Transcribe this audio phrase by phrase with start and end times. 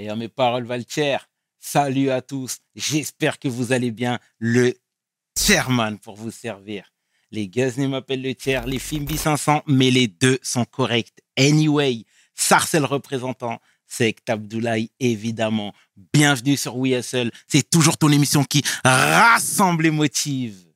[0.00, 1.16] Et à mes paroles Valtier,
[1.58, 2.58] salut à tous.
[2.76, 4.20] J'espère que vous allez bien.
[4.38, 4.74] Le
[5.36, 6.92] chairman pour vous servir.
[7.32, 11.18] Les Guzni m'appellent le tiers, les Fimbi 500, mais les deux sont corrects.
[11.36, 13.58] Anyway, Sarcel représentant,
[13.88, 15.74] c'est Abdoulaye, évidemment.
[16.12, 17.32] Bienvenue sur WeSL.
[17.48, 20.67] C'est toujours ton émission qui rassemble et motive.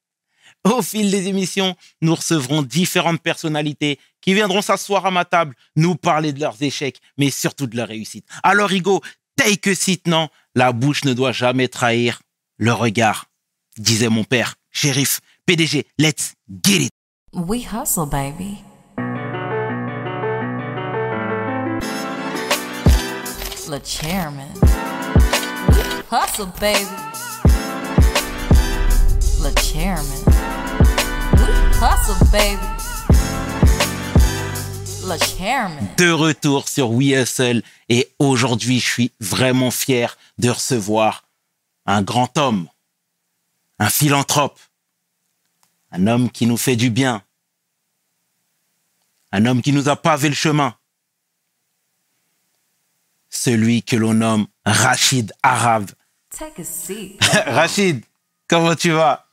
[0.65, 5.97] Au fil des émissions, nous recevrons différentes personnalités qui viendront s'asseoir à ma table, nous
[5.97, 8.27] parler de leurs échecs, mais surtout de leurs réussites.
[8.45, 9.01] Alors, Rigo,
[9.37, 10.29] take a seat, non?
[10.55, 12.23] La bouche ne doit jamais trahir
[12.59, 13.27] le regard,
[13.77, 14.55] disait mon père.
[14.71, 16.91] Shérif, PDG, let's get it.
[17.33, 18.59] We hustle, baby.
[23.85, 24.53] Chairman.
[26.11, 26.87] Hustle, baby.
[29.73, 30.32] Chairman.
[31.33, 32.59] Hustle, baby.
[35.05, 35.89] Le chairman.
[35.97, 41.25] de retour sur WeHustle et aujourd'hui, je suis vraiment fier de recevoir
[41.87, 42.69] un grand homme,
[43.79, 44.61] un philanthrope,
[45.91, 47.23] un homme qui nous fait du bien,
[49.33, 50.75] un homme qui nous a pavé le chemin,
[53.29, 55.91] celui que l'on nomme Rachid Arabe.
[56.31, 57.19] Take a seat.
[57.47, 58.05] Rachid,
[58.49, 59.27] comment tu vas?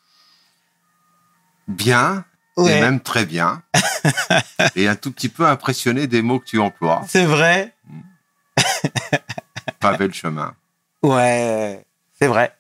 [1.70, 2.26] Bien,
[2.58, 2.78] Ouais.
[2.78, 3.64] et même très bien.
[4.76, 7.04] et un tout petit peu impressionné des mots que tu emploies.
[7.08, 7.74] C'est vrai
[9.80, 10.54] Pavé le chemin.
[11.02, 11.86] Ouais,
[12.20, 12.54] c'est vrai.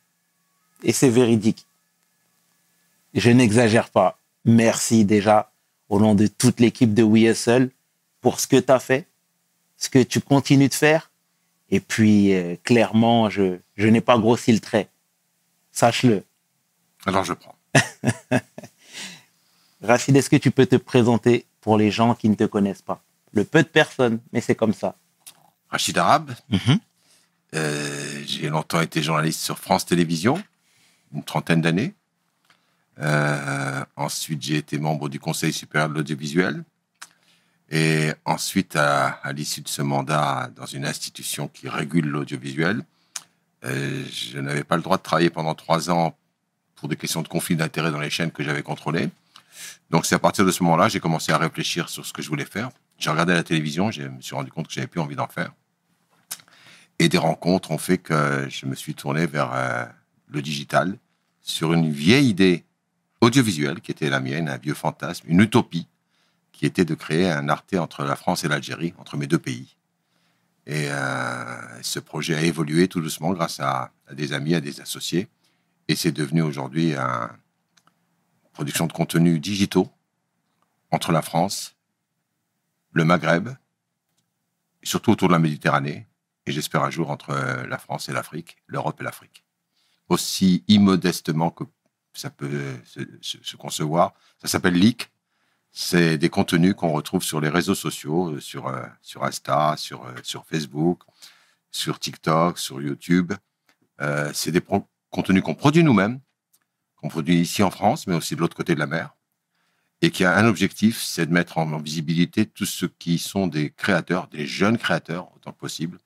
[0.83, 1.67] Et c'est véridique.
[3.13, 4.17] Je n'exagère pas.
[4.45, 5.51] Merci déjà
[5.89, 7.69] au nom de toute l'équipe de WeSL
[8.21, 9.05] pour ce que tu as fait,
[9.75, 11.11] ce que tu continues de faire.
[11.71, 14.87] Et puis, euh, clairement, je, je n'ai pas grossi le trait.
[15.73, 16.23] Sache-le.
[17.05, 17.55] Alors je prends.
[19.81, 23.01] Rachid, est-ce que tu peux te présenter pour les gens qui ne te connaissent pas?
[23.31, 24.95] Le peu de personnes, mais c'est comme ça.
[25.69, 26.79] Rachid Arabe, Mhm.
[27.55, 30.41] euh, j'ai longtemps été journaliste sur France Télévisions,
[31.13, 31.93] une trentaine d'années.
[32.99, 36.63] Euh, ensuite, j'ai été membre du Conseil supérieur de l'audiovisuel.
[37.71, 42.83] Et ensuite, à, à l'issue de ce mandat dans une institution qui régule l'audiovisuel,
[43.63, 46.17] euh, je n'avais pas le droit de travailler pendant trois ans
[46.75, 49.09] pour des questions de conflit d'intérêts dans les chaînes que j'avais contrôlées.
[49.89, 52.29] Donc, c'est à partir de ce moment-là, j'ai commencé à réfléchir sur ce que je
[52.29, 52.69] voulais faire.
[52.97, 55.51] J'ai regardé la télévision, je me suis rendu compte que j'avais plus envie d'en faire.
[56.99, 59.85] Et des rencontres ont fait que je me suis tourné vers euh,
[60.27, 60.97] le digital
[61.41, 62.65] sur une vieille idée
[63.21, 65.87] audiovisuelle qui était la mienne, un vieux fantasme, une utopie
[66.51, 69.77] qui était de créer un Arte entre la France et l'Algérie, entre mes deux pays.
[70.65, 75.29] Et euh, ce projet a évolué tout doucement grâce à, des amis, à des associés.
[75.87, 77.29] Et c'est devenu aujourd'hui une
[78.59, 79.87] production de contenus digitaux
[80.91, 81.77] entre la France,
[82.91, 86.07] le Maghreb, et surtout autour de la Méditerranée,
[86.45, 89.45] et j'espère un jour entre euh, la France et l'Afrique, l'Europe et l'Afrique.
[90.09, 91.63] Aussi immodestement que
[92.11, 92.75] ça peut
[93.21, 95.09] se, concevoir, ça s'appelle Leak.
[95.71, 100.05] C'est des contenus qu'on retrouve sur les réseaux sociaux, euh, sur, euh, sur Insta, sur,
[100.21, 101.03] sur Facebook,
[101.71, 103.31] sur TikTok, sur YouTube.
[104.33, 104.61] C'est des
[105.09, 106.19] contenus qu'on produit nous-mêmes,
[107.01, 109.11] qu'on produit ici en France, mais aussi de l'autre côté de la mer
[110.01, 113.69] et qui a un objectif, c'est de mettre en, visibilité tous ceux qui sont des
[113.71, 115.97] créateurs, des jeunes créateurs autant que possible,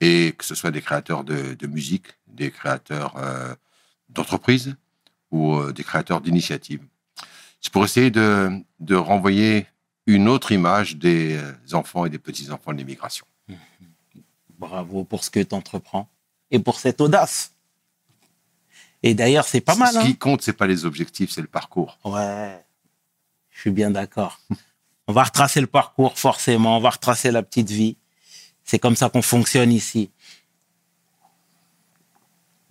[0.00, 3.54] et que ce soit des créateurs de, musique, des créateurs euh,
[4.08, 4.76] d'entreprise
[5.30, 6.82] ou euh, des créateurs d'initiatives.
[7.60, 9.66] C'est pour essayer de, de renvoyer
[10.06, 13.26] une autre image des euh, enfants et des petits-enfants de l'immigration.
[14.58, 16.08] Bravo pour ce que tu entreprends
[16.50, 17.52] et pour cette audace.
[19.02, 19.92] Et d'ailleurs, c'est pas mal.
[19.92, 20.04] Ce hein.
[20.04, 21.98] qui compte, c'est pas les objectifs, c'est le parcours.
[22.04, 22.64] Ouais,
[23.50, 24.40] je suis bien d'accord.
[25.06, 26.76] On va retracer le parcours, forcément.
[26.76, 27.96] On va retracer la petite vie.
[28.64, 30.10] C'est comme ça qu'on fonctionne ici.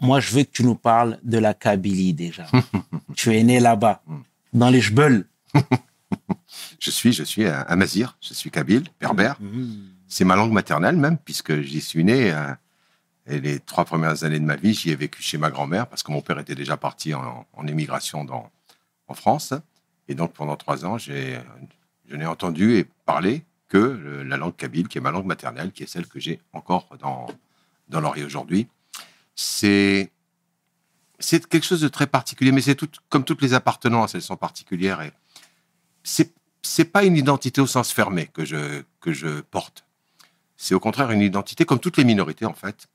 [0.02, 2.48] Moi, je veux que tu nous parles de la Kabylie déjà.
[3.16, 4.04] tu es né là-bas,
[4.54, 5.26] dans les Jebel.
[6.80, 9.38] Je suis, je suis un un Mazir, je suis kabyle, berbère.
[10.08, 12.32] C'est ma langue maternelle même, puisque j'y suis né.
[12.32, 12.54] euh,
[13.28, 16.04] et les trois premières années de ma vie, j'y ai vécu chez ma grand-mère, parce
[16.04, 18.52] que mon père était déjà parti en, émigration dans,
[19.08, 19.54] en France.
[20.08, 21.40] Et donc, pendant trois ans, je
[22.12, 25.88] n'ai entendu et parlé que la langue kabyle, qui est ma langue maternelle, qui est
[25.88, 27.28] celle que j'ai encore dans,
[27.90, 28.68] dans l'oreille aujourd'hui.
[29.36, 30.12] C'est,
[31.20, 35.02] quelque chose de très particulier, mais c'est tout, comme toutes les appartenances, elles sont particulières.
[35.02, 35.12] Et
[36.04, 39.84] c'est pas une identité au sens fermé que je, que je porte.
[40.58, 42.88] C'est au contraire une identité, comme toutes les minorités en fait.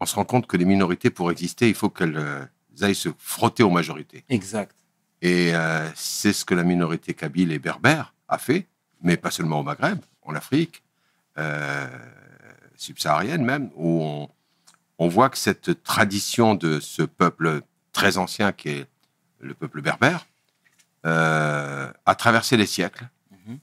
[0.00, 2.44] On se rend compte que les minorités, pour exister, il faut qu'elles euh,
[2.82, 4.24] aillent se frotter aux majorités.
[4.28, 4.74] Exact.
[5.22, 8.66] Et euh, c'est ce que la minorité kabyle et berbère a fait,
[9.02, 10.82] mais pas seulement au Maghreb, en Afrique,
[11.38, 11.86] euh,
[12.76, 14.28] subsaharienne même, où on,
[14.98, 18.86] on voit que cette tradition de ce peuple très ancien qui est
[19.40, 20.26] le peuple berbère
[21.06, 23.08] euh, a traversé les siècles
[23.46, 23.58] Mhm.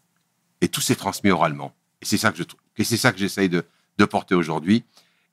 [0.61, 1.73] et tout s'est transmis oralement.
[2.01, 3.65] Et c'est ça que je trou- et c'est ça que j'essaye de,
[3.97, 4.83] de porter aujourd'hui.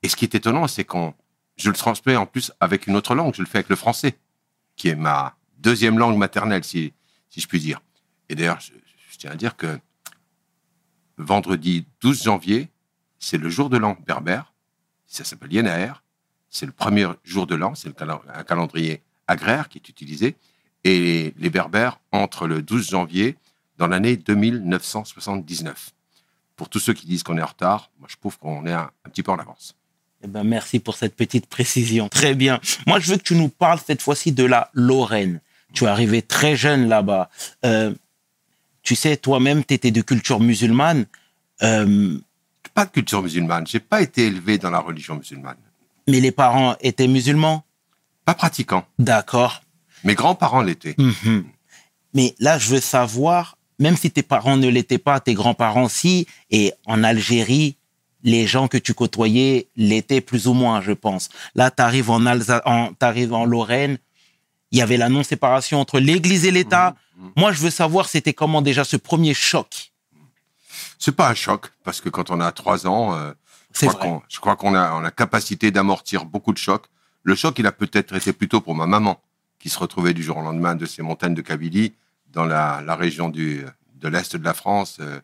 [0.03, 1.13] Et ce qui est étonnant, c'est qu'on
[1.57, 3.35] je le transmets en plus avec une autre langue.
[3.35, 4.17] Je le fais avec le français,
[4.75, 6.93] qui est ma deuxième langue maternelle, si,
[7.29, 7.81] si je puis dire.
[8.29, 8.71] Et d'ailleurs, je,
[9.17, 9.79] tiens à dire que
[11.17, 12.69] vendredi 12 janvier,
[13.19, 14.53] c'est le jour de l'an berbère.
[15.05, 15.93] Ça s'appelle Yenaer.
[16.49, 17.75] C'est le premier jour de l'an.
[17.75, 20.35] C'est un calendrier agraire qui est utilisé.
[20.83, 23.37] Et les berbères entrent le 12 janvier
[23.77, 25.91] dans l'année 2979.
[26.55, 28.89] Pour tous ceux qui disent qu'on est en retard, moi je trouve qu'on est un
[29.03, 29.75] petit peu en avance.
[30.23, 32.07] Eh ben, merci pour cette petite précision.
[32.09, 32.59] Très bien.
[32.85, 35.39] Moi, je veux que tu nous parles cette fois-ci de la Lorraine.
[35.73, 37.29] Tu es arrivé très jeune là-bas.
[37.65, 37.93] Euh,
[38.83, 41.05] tu sais, toi-même, tu étais de culture musulmane.
[41.63, 42.17] Euh,
[42.73, 43.65] Pas de culture musulmane.
[43.67, 45.57] J'ai pas été élevé dans la religion musulmane.
[46.07, 47.63] mais les parents étaient musulmans?
[48.25, 48.85] Pas pratiquant.
[48.99, 49.61] D'accord.
[50.03, 50.95] Mes grands-parents l'étaient.
[50.97, 51.45] Mhm.
[52.13, 56.27] Mais là, je veux savoir, même si tes parents ne l'étaient pas, tes grands-parents si,
[56.49, 57.77] et en Algérie,
[58.23, 61.29] les gens que tu côtoyais l'étaient plus ou moins, je pense.
[61.55, 63.97] Là, tu arrives en, Alsa en, en Lorraine,
[64.71, 66.95] il y avait la non-séparation entre l'Église et l'État.
[67.35, 69.91] Moi, je veux savoir, c'était comment déjà ce premier choc
[70.97, 73.31] C'est pas un choc, parce que quand on a trois ans, euh,
[73.73, 76.85] je crois qu'on- je crois qu'on a, on a la capacité d'amortir beaucoup de chocs.
[77.23, 79.19] Le choc, il a peut-être été plutôt pour ma maman,
[79.59, 81.93] qui se retrouvait du jour au lendemain de ces montagnes de Kabylie,
[82.33, 83.65] dans la, la région du,
[83.99, 85.19] de l'Est de la France, euh,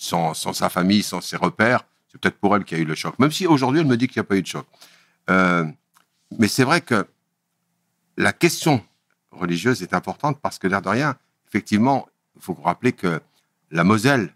[0.00, 1.84] sans, sa famille, sans ses repères.
[2.08, 3.18] C'est peut-être pour elle qu'il y a eu le choc.
[3.18, 4.66] Même si aujourd'hui, elle me dit qu'il n'y a pas eu de choc.
[5.28, 5.64] Euh,
[6.38, 7.06] mais c'est vrai que
[8.16, 8.82] la question
[9.30, 11.16] religieuse est importante parce que, l'air de rien,
[11.48, 13.20] effectivement, il faut vous rappeler que
[13.70, 14.34] la Moselle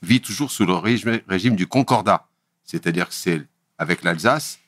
[0.00, 2.26] vit toujours sous le régime, du concordat.
[2.64, 3.42] C'est-à-dire que c'est
[3.76, 4.58] avec l'Alsace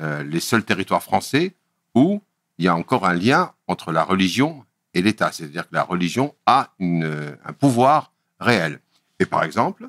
[0.00, 1.54] euh, les seuls territoires français
[1.94, 2.20] où
[2.58, 4.64] il y a encore un lien entre la religion
[4.94, 5.30] et l'État.
[5.30, 8.80] C'est-à-dire que la religion a un pouvoir réel.
[9.24, 9.88] Et par exemple,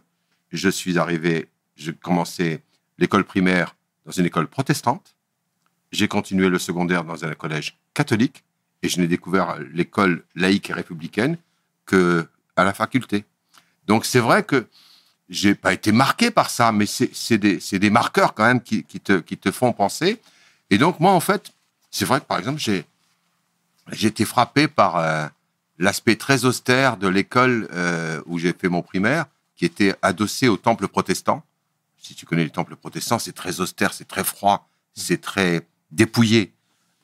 [0.54, 2.64] je suis arrivé, je commençais
[2.98, 5.14] l'école primaire dans une école protestante,
[5.92, 8.46] j'ai continué le secondaire dans un collège catholique,
[8.82, 11.38] et je n'ai découvert l'école laïque et républicaine
[11.86, 13.26] que à la faculté.
[13.88, 14.68] Donc c'est vrai que
[15.28, 19.74] j'ai pas été marqué par ça, mais c'est des, marqueurs quand même qui, te, font
[19.74, 20.22] penser.
[20.70, 21.52] Et donc moi, en fait,
[21.92, 22.86] c'est vrai que par exemple, j'ai
[23.92, 25.28] j'ai été frappé par euh,
[25.78, 29.26] l'aspect très austère de l'école euh, où j'ai fait mon primaire,
[29.56, 31.44] qui était adossée au temple protestant.
[31.98, 36.54] Si tu connais les temples protestants, c'est très austère, c'est très froid, c'est très dépouillé.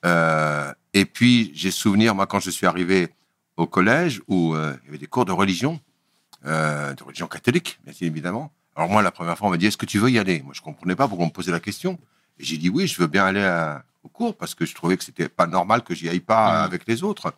[0.05, 3.09] Euh, et puis, j'ai souvenir, moi, quand je suis arrivé
[3.57, 5.79] au collège, où euh, il y avait des cours de religion,
[6.43, 8.51] de religion catholique, bien évidemment.
[8.75, 10.41] Alors moi, la première fois, on m'a dit, est-ce que tu veux y aller?
[10.41, 11.99] Moi, je comprenais pas pourquoi on me posait la question.
[12.39, 14.97] Et j'ai dit, oui, je veux bien aller à- au cours, parce que je trouvais
[14.97, 16.65] que c'était pas normal que j'y aille pas Mhm.
[16.65, 17.33] avec les autres.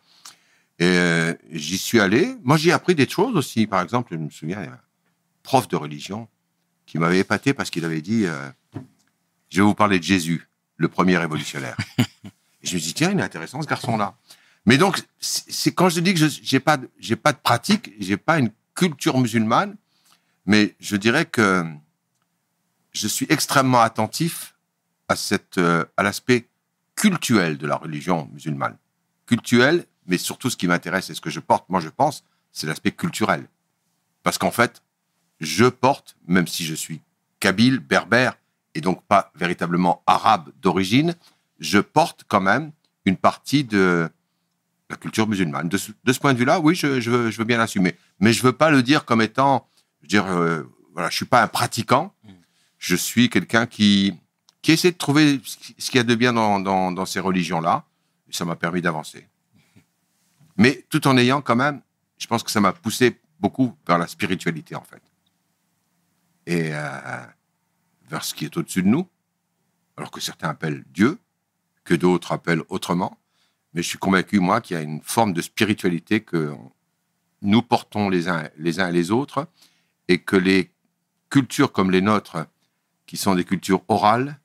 [0.78, 2.36] Et euh, j'y suis allé.
[2.42, 3.66] Moi, j'ai appris des choses aussi.
[3.66, 4.78] Par exemple, je me souviens, un
[5.42, 6.28] prof de religion
[6.86, 8.48] qui m'avait épaté parce qu'il avait dit, euh,
[9.50, 11.76] je vais vous parler de Jésus, le premier révolutionnaire.
[11.98, 14.16] Et je me suis dit, tiens, il est intéressant ce garçon-là.
[14.66, 18.38] Mais donc, c'est quand je dis que je j'ai pas, pas de pratique, j'ai pas
[18.38, 19.76] une culture musulmane,
[20.46, 21.64] mais je dirais que
[22.92, 24.54] je suis extrêmement attentif
[25.08, 26.48] à cette, euh, à l'aspect
[26.96, 28.76] cultuel de la religion musulmane.
[29.26, 32.66] Cultuel, mais surtout ce qui m'intéresse et ce que je porte, moi je pense, c'est
[32.66, 33.46] l'aspect culturel.
[34.22, 34.82] Parce qu'en fait,
[35.40, 37.00] je porte, même si je suis
[37.40, 38.36] kabyle, berbère,
[38.74, 41.14] et donc pas véritablement arabe d'origine,
[41.60, 42.72] je porte quand même
[43.04, 44.08] une partie de
[44.90, 45.68] la culture musulmane.
[45.68, 47.96] De ce, de ce point de vue-là, oui, je, je veux, je veux bien l'assumer.
[48.20, 49.68] Mais je veux pas le dire comme étant,
[50.00, 52.14] je veux dire, euh, voilà, je suis pas un pratiquant.
[52.78, 54.14] Je suis quelqu'un qui,
[54.62, 57.06] qui essaie de trouver ce qui- ce qu'il y a de bien dans, dans, dans
[57.06, 57.84] ces religions-là.
[58.28, 59.26] Et ça m'a permis d'avancer.
[60.56, 61.80] Mais tout en ayant quand même,
[62.18, 65.02] je pense que ça m'a poussé beaucoup vers la spiritualité, en fait.
[66.46, 67.26] Et euh,
[68.08, 69.08] vers ce qui est au-dessus de nous,
[69.96, 71.18] alors que certains appellent Dieu,
[71.84, 73.18] que d'autres appellent autrement.
[73.72, 76.54] Mais je suis convaincu, moi, qu'il y a une forme de spiritualité que
[77.42, 79.48] nous portons les uns, les uns et les autres,
[80.08, 80.70] et que les
[81.30, 82.46] cultures comme les nôtres,
[83.06, 84.38] qui sont des cultures orales,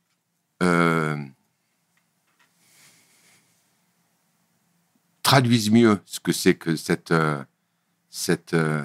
[0.63, 1.17] euh,
[5.29, 7.43] traduisent mieux ce que c'est que cette, euh,
[8.09, 8.83] cette, euh,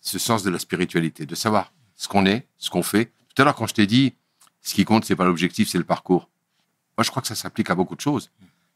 [0.00, 3.12] ce sens de la spiritualité, de savoir ce qu'on est, ce qu'on fait.
[3.28, 4.12] Tout à l'heure, quand je t'ai dit,
[4.62, 6.28] ce qui compte, c'est pas l'objectif, c'est le parcours.
[6.98, 8.32] Moi, je crois que ça s'applique à beaucoup de choses.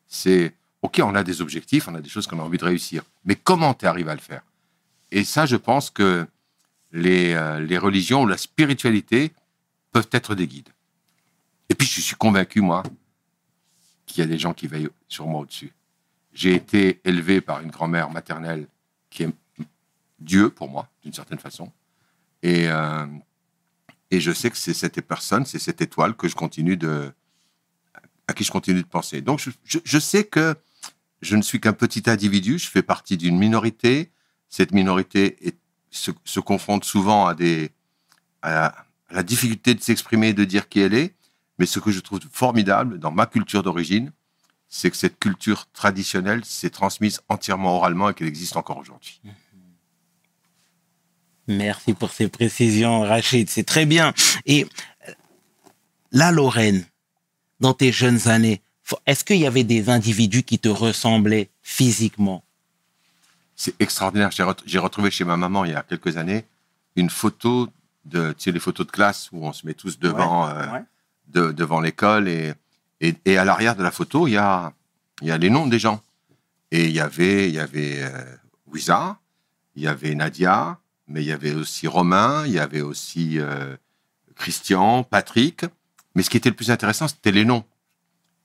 [0.06, 3.02] C'est, OK, on a des objectifs, on a des choses qu'on a envie de réussir.
[3.24, 4.42] Mais comment tu arrives à le faire?
[5.10, 6.28] Et ça, je pense que
[6.92, 9.32] les, euh, les religions ou la spiritualité
[9.90, 10.72] peuvent être des guides.
[11.70, 12.84] Et puis, je suis convaincu, moi,
[14.06, 15.72] qu'il y a des gens qui veillent sur moi au-dessus.
[16.32, 18.66] J'ai été élevé par une grand-mère maternelle
[19.10, 19.30] qui est
[20.20, 21.72] Dieu pour moi, d'une certaine façon.
[22.42, 23.06] Et, euh,
[24.12, 26.78] je sais que c'est cette personne, c'est cette étoile que je continue
[28.26, 29.22] à qui je continue de penser.
[29.22, 30.56] Donc, je, sais que
[31.22, 34.10] je ne suis qu'un petit individu, je fais partie d'une minorité.
[34.48, 35.36] Cette minorité
[35.90, 37.36] se, confronte souvent à,
[38.42, 41.14] à, à la difficulté de s'exprimer et de dire qui elle est.
[41.58, 44.12] Mais ce que je trouve formidable dans ma culture d'origine,
[44.72, 49.20] c'est que cette culture traditionnelle s'est transmise entièrement oralement et qu'elle existe encore aujourd'hui.
[51.48, 53.50] Merci pour ces précisions, Rachid.
[53.50, 54.14] C'est très bien.
[54.46, 54.64] Et
[55.08, 55.12] euh,
[56.12, 56.84] la Lorraine,
[57.58, 58.62] dans tes jeunes années,
[59.06, 62.44] est-ce qu'il y avait des individus qui te ressemblaient physiquement?
[63.56, 64.30] C'est extraordinaire.
[64.30, 66.44] J'ai ret- j'ai retrouvé chez ma maman il y a quelques années
[66.96, 67.68] une photo
[68.04, 70.72] de, tu sais, les photos de classe où on se met tous devant, Ouais, euh,
[70.72, 70.82] ouais.
[71.28, 72.54] de- devant l'école et,
[73.00, 74.72] et, à l'arrière de la photo, il y a,
[75.22, 76.02] les noms des gens.
[76.70, 79.18] Et il y avait, il y avait euh, Wiza,
[79.74, 80.78] il y avait Nadia,
[81.08, 83.76] mais il y avait aussi Romain, il y avait aussi euh,
[84.36, 85.64] Christian, Patrick.
[86.14, 87.64] Mais ce qui était le plus intéressant, c'était les noms.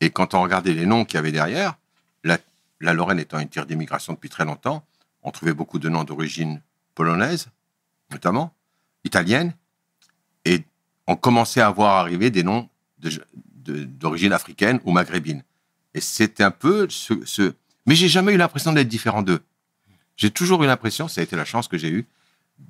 [0.01, 1.75] Et quand on regardait les noms qu'il y avait derrière,
[2.24, 2.38] la,
[2.79, 4.85] la Lorraine étant une terre d'immigration depuis très longtemps,
[5.21, 6.62] on trouvait beaucoup de noms d'origine
[6.95, 7.47] polonaise,
[8.12, 8.53] notamment,
[9.03, 9.53] italienne,
[10.45, 10.63] et
[11.07, 12.69] on commençait à voir arriver des noms
[13.00, 13.12] de-
[13.72, 15.43] d'origine africaine ou maghrébine.
[15.93, 17.53] Et c'était un peu ce,
[17.86, 19.41] Mais j'ai jamais eu l'impression d'être différent d'eux.
[20.17, 22.05] J'ai toujours eu l'impression, ça a été la chance que j'ai eue,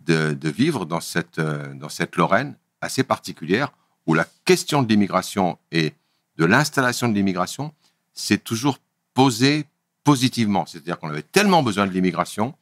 [0.06, 3.72] de, de vivre dans cette, euh, dans cette Lorraine assez particulière
[4.08, 5.94] où la question de l'immigration et
[6.38, 7.74] de l'installation de l'immigration
[8.14, 8.80] s'est toujours
[9.14, 9.66] posée
[10.04, 10.66] positivement.
[10.66, 12.56] C'est-à-dire qu'on avait tellement besoin de l'immigration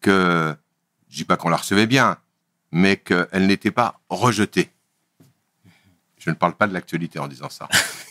[0.00, 0.54] que,
[1.08, 2.16] je dis pas qu'on la recevait bien,
[2.72, 4.70] mais qu'elle n'était pas rejetée.
[6.20, 7.68] Je ne parle pas de l'actualité en disant ça.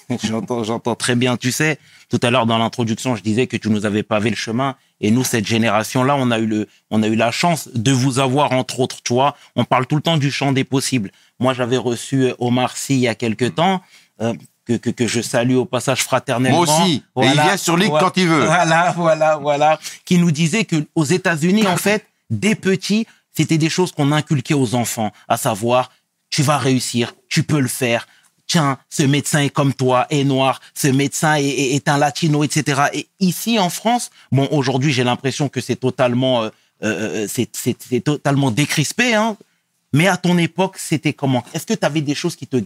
[0.24, 1.38] J'entends, j'entends très bien.
[1.38, 1.78] Tu sais,
[2.10, 4.76] tout à l'heure dans l'introduction, je disais que tu nous avais pavé le chemin.
[5.02, 8.18] Et nous, cette génération-là, on a eu le, on a eu la chance de vous
[8.18, 9.36] avoir, entre autres, tu vois.
[9.56, 11.12] On parle tout le temps du champ des possibles.
[11.40, 13.84] Moi, j'avais reçu euh, Omar Sy il y a quelque temps,
[14.22, 14.34] euh,
[14.66, 16.66] que, que, que je salue au passage fraternellement.
[16.66, 17.04] Moi aussi.
[17.22, 18.06] Et il vient sur Ligue Voilà.
[18.08, 18.46] quand il veut.
[18.46, 19.80] Voilà, voilà, voilà.
[20.06, 24.56] Qui nous disait que aux États-Unis, en fait, des petits, c'était des choses qu'on inculquait
[24.56, 25.92] aux enfants, à savoir,
[26.32, 28.06] tu vas réussir, tu peux le faire.
[28.48, 32.82] Tiens, ce médecin est comme toi, est noir, ce médecin est, un latino, etc.
[32.92, 36.50] Et ici en France, bon, aujourd'hui, j'ai l'impression que c'est totalement, euh,
[36.84, 39.38] euh, c'est, c'est, c'est totalement décrispé, hein.
[39.94, 41.46] Mais à ton époque, c'était comment?
[41.54, 42.58] Est-ce que tu avais des choses qui te,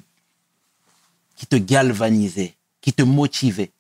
[1.36, 3.72] qui te galvanisaient, qui te motivaient?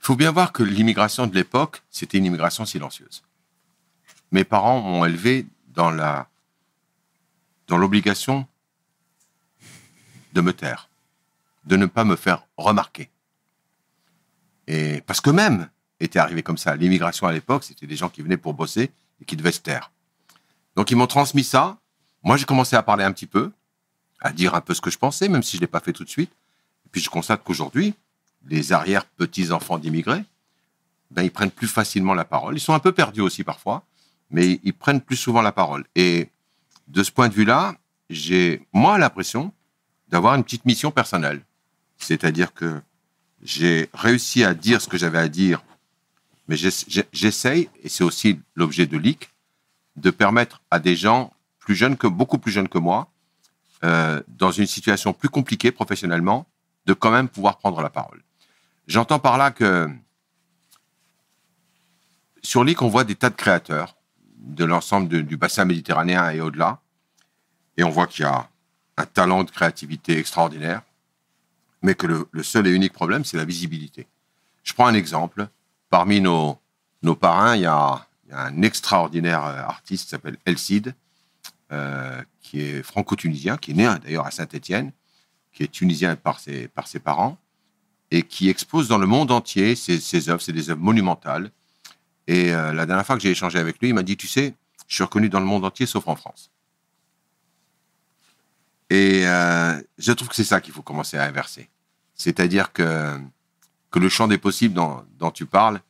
[0.00, 3.24] Il faut bien voir que l'immigration de l'époque, c'était une immigration silencieuse.
[4.30, 6.28] Mes parents m'ont élevé dans la
[7.66, 8.46] dans l'obligation
[10.34, 10.90] de me taire,
[11.64, 13.08] de ne pas me faire remarquer.
[14.66, 15.68] Et parce que même
[16.00, 19.24] était arrivé comme ça, l'immigration à l'époque, c'était des gens qui venaient pour bosser et
[19.24, 19.90] qui devaient se taire.
[20.76, 21.78] Donc ils m'ont transmis ça.
[22.22, 23.52] Moi, j'ai commencé à parler un petit peu,
[24.20, 26.04] à dire un peu ce que je pensais, même si je l'ai pas fait tout
[26.04, 26.32] de suite.
[26.84, 27.94] Et puis je constate qu'aujourd'hui,
[28.46, 30.24] les arrière-petits-enfants d'immigrés,
[31.10, 32.56] ben, ils prennent plus facilement la parole.
[32.56, 33.84] Ils sont un peu perdus aussi parfois,
[34.30, 35.84] mais ils prennent plus souvent la parole.
[35.94, 36.28] Et
[36.88, 37.76] de ce point de vue-là,
[38.10, 39.52] j'ai, moi, l'impression
[40.08, 41.42] d'avoir une petite mission personnelle.
[41.98, 42.80] C'est-à-dire que
[43.42, 45.62] j'ai réussi à dire ce que j'avais à dire,
[46.48, 49.30] mais j'essaye, et c'est aussi l'objet de l'IC,
[49.96, 53.10] de permettre à des gens plus jeunes que, beaucoup plus jeunes que moi,
[53.84, 56.46] euh, dans une situation plus compliquée professionnellement,
[56.86, 58.22] de quand même pouvoir prendre la parole.
[58.86, 59.88] J'entends par là que
[62.42, 63.96] sur l'IC, on voit des tas de créateurs
[64.36, 66.80] de l'ensemble du bassin méditerranéen et au-delà.
[67.76, 68.48] Et on voit qu'il y a
[68.96, 70.82] un talent de créativité extraordinaire,
[71.82, 74.06] mais que le, seul et unique problème, c'est la visibilité.
[74.62, 75.48] Je prends un exemple.
[75.90, 76.58] Parmi nos,
[77.02, 80.94] nos parrains, il y a, un extraordinaire euh, artiste qui s'appelle El Cid,
[81.72, 84.92] euh, qui est franco-tunisien, qui est né hein, d'ailleurs à Saint-Étienne,
[85.52, 87.38] qui est tunisien par ses, par ses parents,
[88.10, 90.40] et qui expose dans le monde entier ses, ses œuvres.
[90.40, 91.50] C'est des œuvres monumentales.
[92.26, 94.54] Et euh, la dernière fois que j'ai échangé avec lui, il m'a dit, tu sais,
[94.88, 96.50] je suis reconnu dans le monde entier, sauf en France.
[98.90, 101.68] Et euh, je trouve que c'est ça qu'il faut commencer à inverser.
[102.14, 103.18] C'est-à-dire que,
[103.90, 105.80] que le champ des possibles dont, tu parles,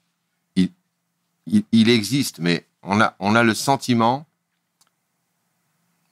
[1.47, 4.27] il, existe, mais on a, on a le sentiment...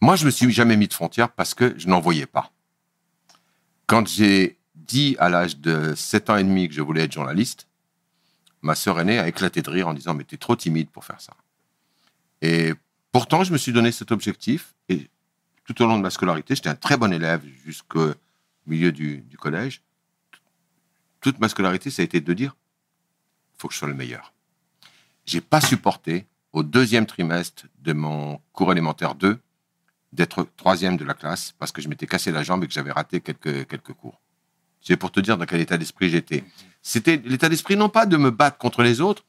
[0.03, 2.51] Moi, je me suis jamais mis de frontières parce que je n'en voyais pas.
[3.87, 7.69] Quand j'ai dit à l'âge de 7 ans et demi que je voulais être journaliste,
[8.63, 11.21] ma sœur aînée a éclaté de rire en disant Mais t'es trop timide pour faire
[11.21, 11.35] ça.
[12.41, 12.75] Et
[13.13, 15.09] pourtant, je me suis donné cet objectif et
[15.65, 18.13] tout au long de ma scolarité, j'étais un très bon élève jusqu'au
[18.67, 19.83] milieu du, collège.
[21.21, 22.57] Toute ma scolarité, ça a été de dire,
[23.59, 24.33] faut que je sois le meilleur.
[25.25, 29.39] J'ai pas supporté au deuxième trimestre de mon cours élémentaire 2
[30.13, 32.93] d'être troisième de la classe parce que je m'étais cassé la jambe et que j'avais
[32.93, 34.21] raté quelques, quelques cours.
[34.81, 36.45] C'est pour te dire dans quel état d'esprit j'étais.
[36.83, 39.25] C'était l'état d'esprit non pas de me battre contre les autres,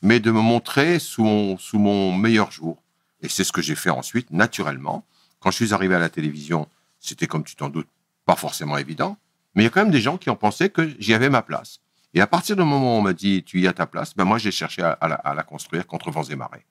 [0.00, 2.82] mais de me montrer sous mon, sous mon meilleur jour.
[3.20, 5.04] Et c'est ce que j'ai fait ensuite, naturellement.
[5.42, 6.68] Quand je suis arrivé à la télévision,
[7.00, 7.88] c'était comme tu t'en doutes,
[8.24, 9.18] pas forcément évident,
[9.54, 11.42] mais il y a quand même des gens qui ont pensé que j'y avais ma
[11.42, 11.80] place.
[12.14, 14.24] Et à partir du moment où on m'a dit tu y as ta place, ben
[14.24, 16.64] moi j'ai cherché à, la, construire contre vents et marées.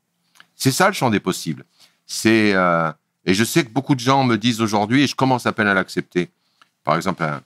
[0.56, 1.66] C'est ça le champ des possibles.
[2.06, 2.92] C'est euh,
[3.26, 5.68] et je sais que beaucoup de gens me disent aujourd'hui, et je commence à peine
[5.68, 6.30] à l'accepter.
[6.84, 7.42] Par exemple, un,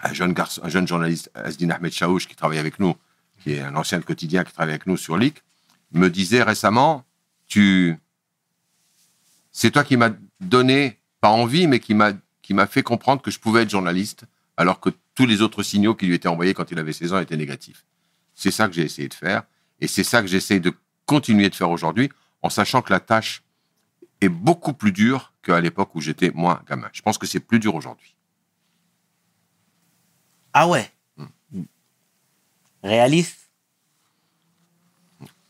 [0.00, 2.94] un jeune garçon, un jeune journaliste, Asdin Ahmed Chaouch, qui travaille avec nous,
[3.42, 5.42] qui est un ancien quotidien qui travaille avec nous sur LIC,
[5.92, 7.04] me disait récemment,
[7.46, 7.96] tu,
[9.52, 10.10] c'est toi qui m'as
[10.40, 14.24] donné, pas envie, mais qui m'a, qui m'a fait comprendre que je pouvais être journaliste,
[14.56, 17.20] alors que tous les autres signaux qui lui étaient envoyés quand il avait 16 ans
[17.20, 17.84] étaient négatifs.
[18.34, 19.42] C'est ça que j'ai essayé de faire,
[19.80, 20.72] et c'est ça que j'essaie de
[21.06, 22.10] continuer de faire aujourd'hui,
[22.42, 23.42] en sachant que la tâche
[24.20, 26.88] est beaucoup plus dure qu'à l'époque où j'étais, moi, gamin.
[26.92, 28.14] Je pense que c'est plus dur aujourd'hui.
[30.52, 30.90] Ah ouais?
[32.82, 33.50] Réaliste?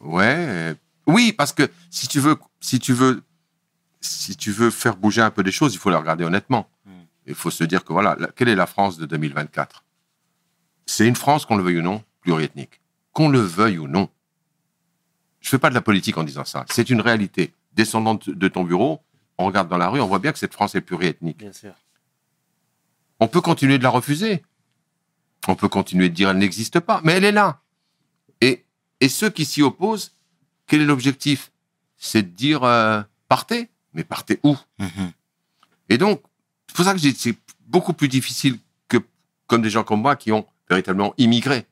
[0.00, 0.24] Ouais.
[0.26, 0.74] euh,
[1.06, 3.22] Oui, parce que si tu veux, si tu veux,
[4.00, 6.68] si tu veux faire bouger un peu les choses, il faut les regarder honnêtement.
[6.84, 6.90] Mm.
[7.26, 9.84] Il faut se dire que voilà, la- quelle est la France de 2024
[10.86, 12.80] C'est une France, qu'on le veuille ou non, pluriethnique.
[13.12, 14.08] Qu'on le veuille ou non.
[15.40, 16.64] Je fais pas de la politique en disant ça.
[16.70, 17.52] C'est une réalité.
[17.74, 19.00] Descendant de de ton bureau,
[19.38, 21.38] on regarde dans la rue, on voit bien que cette France est pluriethnique.
[21.38, 21.72] Bien sûr.
[23.20, 24.44] On peut continuer de la refuser.
[25.46, 27.60] On peut continuer de dire elle n'existe pas, mais elle est là.
[28.40, 28.64] Et,
[29.00, 30.14] et ceux qui s'y opposent,
[30.66, 31.52] quel est l'objectif?
[31.96, 34.56] C'est de dire euh, partez, mais partez où?
[34.78, 35.10] Mhm.
[35.88, 36.22] Et donc,
[36.68, 37.36] c'est pour ça que c'est
[37.66, 38.98] beaucoup plus difficile que
[39.48, 41.66] comme des gens comme moi qui ont véritablement immigré.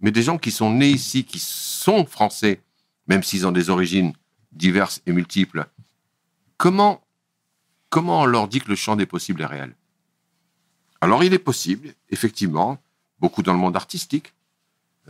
[0.00, 2.60] Mais des gens qui sont nés ici, qui sont français,
[3.08, 4.12] même s'ils ont des origines
[4.52, 5.66] diverses et multiples.
[6.56, 7.02] Comment,
[7.90, 9.74] comment on leur dit que le champ des possibles est réel?
[11.00, 12.78] Alors, il est possible, effectivement,
[13.18, 14.34] beaucoup dans le monde artistique,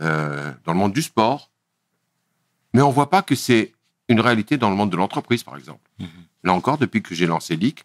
[0.01, 1.51] euh, dans le monde du sport,
[2.73, 3.73] mais on voit pas que c'est
[4.09, 5.87] une réalité dans le monde de l'entreprise, par exemple.
[5.99, 6.09] Mhm.
[6.47, 7.83] Là encore, depuis que j'ai lancé LIC,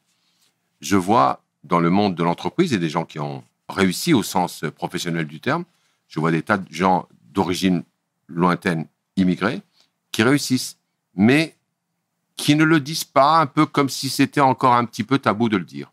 [0.80, 4.64] je vois dans le monde de l'entreprise et des gens qui ont réussi au sens
[4.76, 5.64] professionnel du terme,
[6.06, 7.82] je vois des tas de gens d'origine
[8.28, 9.62] lointaine, immigrés,
[10.12, 10.78] qui réussissent,
[11.16, 11.56] mais
[12.36, 15.48] qui ne le disent pas un peu comme si c'était encore un petit peu tabou
[15.48, 15.92] de le dire.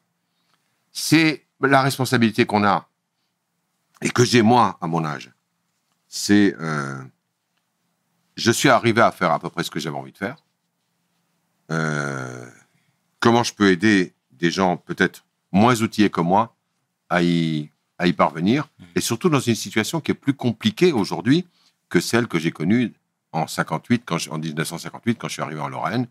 [0.92, 2.88] C'est la responsabilité qu'on a
[4.04, 5.32] et que j'ai moi à mon âge.
[6.08, 7.02] C'est euh,
[8.36, 10.38] je suis arrivé à faire à peu près ce que j'avais envie de faire.
[11.72, 12.49] Euh,
[13.20, 16.56] comment je peux aider des gens peut-être moins outillés que moi
[17.10, 21.46] à y, à y parvenir, et surtout dans une situation qui est plus compliquée aujourd'hui
[21.90, 22.94] que celle que j'ai connue
[23.32, 26.08] en 58, quand je- en 1958, quand je suis arrivé en Lorraine,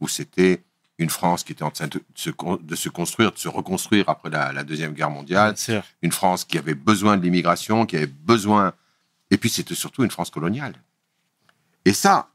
[0.00, 0.62] où c'était
[0.98, 4.08] une France qui était en train de se, con- de se construire, de se reconstruire
[4.08, 5.56] après la, la Deuxième Guerre mondiale,
[6.02, 8.72] une France qui avait besoin de l'immigration, qui avait besoin...
[9.30, 10.74] Et puis c'était surtout une France coloniale.
[11.86, 12.28] Et ça,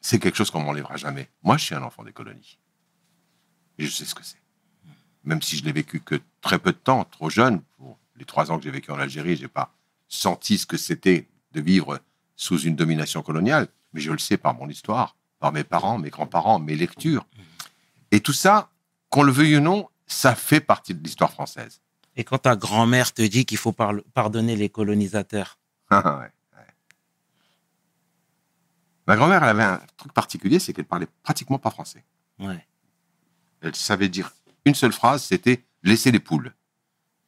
[0.00, 1.28] c'est quelque chose qu'on m'enlèvera jamais.
[1.42, 2.58] Moi, je suis un enfant des colonies.
[3.78, 4.38] Et je sais ce que c'est.
[5.24, 8.50] Même si je l'ai vécu que très peu de temps, trop jeune, pour les trois
[8.50, 9.72] ans que j'ai vécu en Algérie, j'ai pas
[10.08, 12.00] senti ce que c'était de vivre
[12.36, 16.10] sous une domination coloniale, mais je le sais par mon histoire, par mes parents, mes
[16.10, 17.26] grands-parents, mes lectures.
[18.10, 18.70] Et tout ça,
[19.10, 21.80] qu'on le veuille ou non, ça fait partie de l'histoire française.
[22.16, 25.58] Et quand ta grand-mère te dit qu'il faut pardonner les colonisateurs,
[25.90, 26.66] Ah, ouais, ouais.
[29.06, 32.04] Ma grand-mère, elle avait un truc particulier, c'est qu'elle parlait pratiquement pas français.
[32.40, 32.64] ouais.
[33.62, 34.32] Elle savait dire
[34.64, 36.52] une seule phrase, c'était laisser les poules.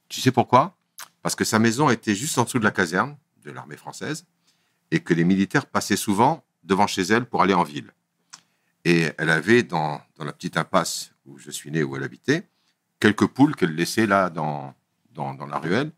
[0.08, 0.76] Tu sais pourquoi?
[1.22, 4.26] Parce que sa maison était juste en dessous de la caserne de l'armée française
[4.90, 7.92] et que les militaires passaient souvent devant chez elle pour aller en ville.
[8.84, 12.48] Et elle avait dans, dans la petite impasse où je suis né, où elle habitait,
[12.98, 14.74] quelques poules qu'elle laissait là dans,
[15.12, 15.90] dans, dans la ruelle.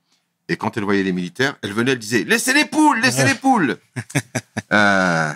[0.48, 3.34] Et quand elle voyait les militaires, elle venait, elle disait Laissez les poules, laissez les
[3.34, 3.78] poules
[4.72, 5.32] Euh,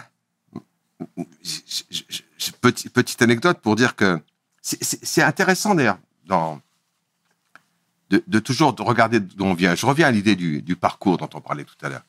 [1.42, 4.20] je- je- je- je- petit- Petite anecdote pour dire que
[4.66, 5.98] c'est- intéressant d'ailleurs
[8.10, 9.74] de, de toujours de regarder d'où on vient.
[9.74, 12.04] Je reviens à l'idée du, du parcours dont on parlait tout à l'heure.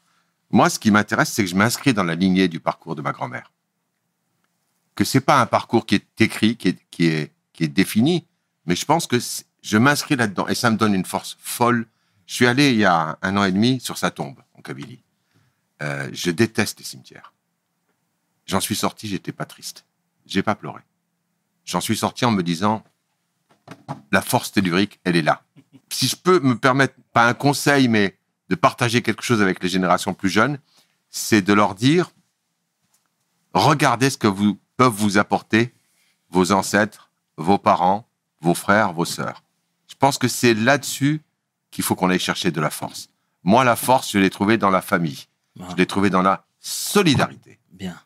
[0.49, 3.11] Moi, ce qui m'intéresse, c'est que je m'inscris dans la lignée du parcours de ma
[3.11, 3.51] grand-mère.
[4.95, 8.25] Que c'est pas un parcours qui est écrit, qui est, qui est, qui est défini,
[8.65, 9.17] mais je pense que
[9.61, 11.85] je m'inscris là-dedans et ça me donne une force folle.
[12.25, 15.01] Je suis allé il y a un an et demi sur sa tombe en Kabylie.
[15.83, 17.33] Euh, je déteste les cimetières.
[18.45, 19.85] J'en suis sorti, j'étais pas triste.
[20.25, 20.81] J'ai pas pleuré.
[21.67, 22.83] J'en suis sorti en me disant,
[24.11, 25.43] la force tellurique, elle est là.
[25.89, 28.17] Si je peux me permettre, pas un conseil, mais
[28.49, 30.57] de partager quelque chose avec les générations plus jeunes,
[31.09, 32.09] c'est de leur dire,
[33.53, 35.73] regardez ce que vous, peuvent vous apporter
[36.29, 38.07] vos ancêtres, vos parents,
[38.41, 39.43] vos frères, vos sœurs.
[39.89, 41.21] Je pense que c'est là-dessus
[41.71, 43.09] qu'il faut qu'on aille chercher de la force.
[43.43, 45.27] Moi, la force, je l'ai trouvée dans la famille.
[45.59, 47.59] Ah, Je l'ai trouvée dans la solidarité.
[47.71, 47.99] bien.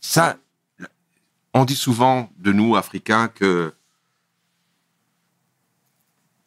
[0.00, 0.36] Ça,
[1.54, 3.74] on dit souvent de nous, Africains, que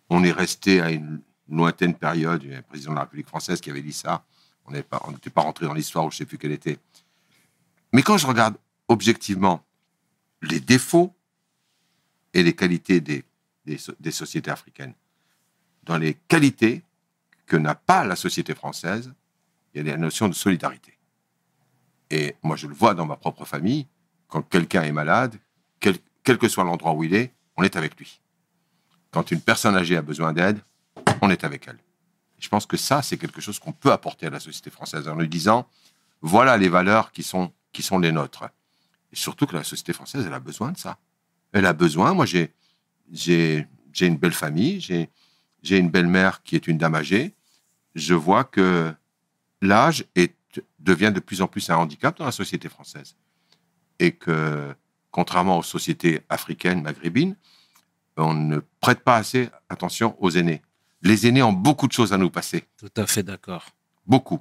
[0.10, 2.44] on est resté à une lointaine période.
[2.44, 4.24] Il y a un président de la République française qui avait dit ça.
[4.66, 6.80] On n'était pas rentré dans l'histoire où je ne sais plus quelle était.
[7.92, 8.56] Mais quand je regarde
[8.88, 9.64] objectivement
[10.42, 11.14] les défauts
[12.34, 14.94] et les qualités des sociétés africaines,
[15.84, 16.84] dans les qualités
[17.46, 19.14] que n'a pas la société française,
[19.74, 20.98] il y a la notion de solidarité.
[22.10, 23.88] Et moi, je le vois dans ma propre famille,
[24.36, 25.40] quand quelqu'un est malade,
[25.80, 28.20] quel, que soit l'endroit où il est, on est avec lui.
[29.12, 30.60] Quand une personne âgée a besoin d'aide,
[31.22, 31.78] on est avec elle.
[32.38, 35.16] Je pense que ça, c'est quelque chose qu'on peut apporter à la société française en
[35.16, 35.70] lui disant,
[36.20, 38.44] voilà les valeurs qui sont, qui sont les nôtres.
[39.14, 40.98] Et surtout que la société française, elle a besoin de ça.
[41.54, 42.52] Elle a besoin, moi j'ai,
[43.14, 45.10] j'ai, j'ai une belle famille, j'ai,
[45.64, 47.34] j'ai une belle-mère qui est une dame âgée.
[47.94, 48.94] Je vois que
[49.62, 50.36] l'âge est,
[50.80, 53.16] devient de plus en plus un handicap dans la société française.
[54.00, 54.74] Et que,
[55.12, 57.36] contrairement aux sociétés africaines, maghrébines,
[58.18, 60.62] on ne prête pas assez attention aux aînés.
[61.02, 62.64] Les aînés ont beaucoup de choses à nous passer.
[62.78, 63.68] Tout à fait d'accord.
[64.06, 64.40] Beaucoup.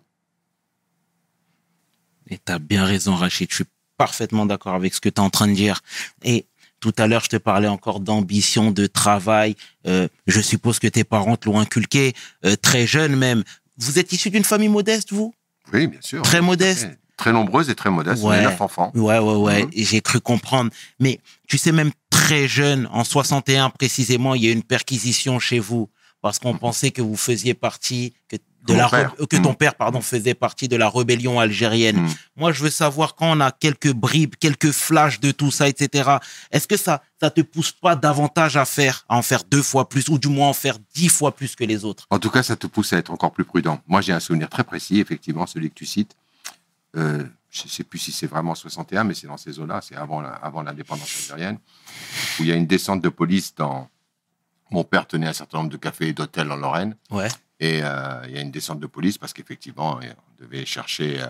[2.28, 3.50] Et tu as bien raison, Rachid.
[3.50, 3.64] Je suis
[3.96, 5.80] parfaitement d'accord avec ce que tu es en train de dire.
[6.22, 6.46] Et
[6.80, 9.56] tout à l'heure, je te parlais encore d'ambition, de travail.
[9.86, 12.14] Euh, je suppose que tes parents te l'ont inculqué,
[12.44, 13.42] euh, très jeune même.
[13.78, 15.34] Vous êtes issu d'une famille modeste, vous?
[15.72, 16.22] Oui, bien sûr.
[16.22, 16.88] Très modeste.
[17.16, 18.22] Très, très nombreuse et très modeste.
[18.24, 18.38] On Ouais.
[18.38, 18.90] est neuf enfants.
[18.94, 19.62] Ouais, ouais, ouais.
[19.64, 19.70] Mhm.
[19.72, 20.70] Et J'ai cru comprendre.
[21.00, 25.38] Mais tu sais, même très jeune, en 61 précisément, il y a eu une perquisition
[25.38, 25.88] chez vous
[26.22, 29.14] parce qu'on pensait que vous faisiez partie que de Mon la père.
[29.29, 29.57] que ton Mhm.
[29.57, 32.00] père pardon faisait partie de la rébellion algérienne.
[32.00, 32.09] Mhm.
[32.37, 36.12] Moi, je veux savoir quand on a quelques bribes, quelques flashs de tout ça, etc.
[36.50, 39.87] Est-ce que ça ça te pousse pas davantage à faire, à en faire deux fois
[39.88, 42.07] plus ou du moins en faire dix fois plus que les autres?
[42.11, 43.81] En tout cas, ça te pousse à être encore plus prudent.
[43.87, 46.16] Moi, j'ai un souvenir très précis, effectivement, celui que tu cites.
[46.96, 49.94] Euh, je ne sais plus si c'est vraiment 61, mais c'est dans ces eaux-là, c'est
[49.96, 50.20] avant,
[50.62, 51.59] l'indépendance algérienne,
[52.38, 53.88] où il y a une descente de police dans...
[54.70, 57.28] Mon père tenait un certain nombre de cafés et d'hôtels en Lorraine, Ouais.
[57.61, 60.07] et euh, il y a une descente de police parce qu'effectivement, euh,
[60.38, 61.22] on devait chercher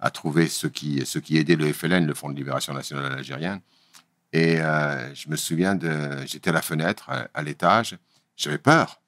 [0.00, 3.60] à trouver ceux qui, ceux qui aidaient le FLN, le Front de Libération Nationale Algérienne.
[4.32, 6.26] Et euh, je me souviens de...
[6.26, 7.96] J'étais à la fenêtre, à, à l'étage,
[8.36, 9.00] j'avais peur,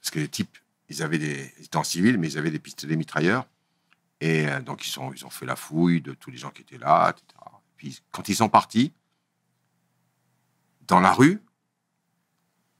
[0.00, 0.56] parce que les types,
[0.88, 3.46] ils avaient des, ils étaient en civil, mais ils avaient des pistolets mitrailleurs.
[4.24, 6.62] Et euh, donc, ils, sont, ils ont fait la fouille de tous les gens qui
[6.62, 7.26] étaient là, etc.
[7.76, 8.92] Puis, quand ils sont partis,
[10.82, 11.42] dans la rue,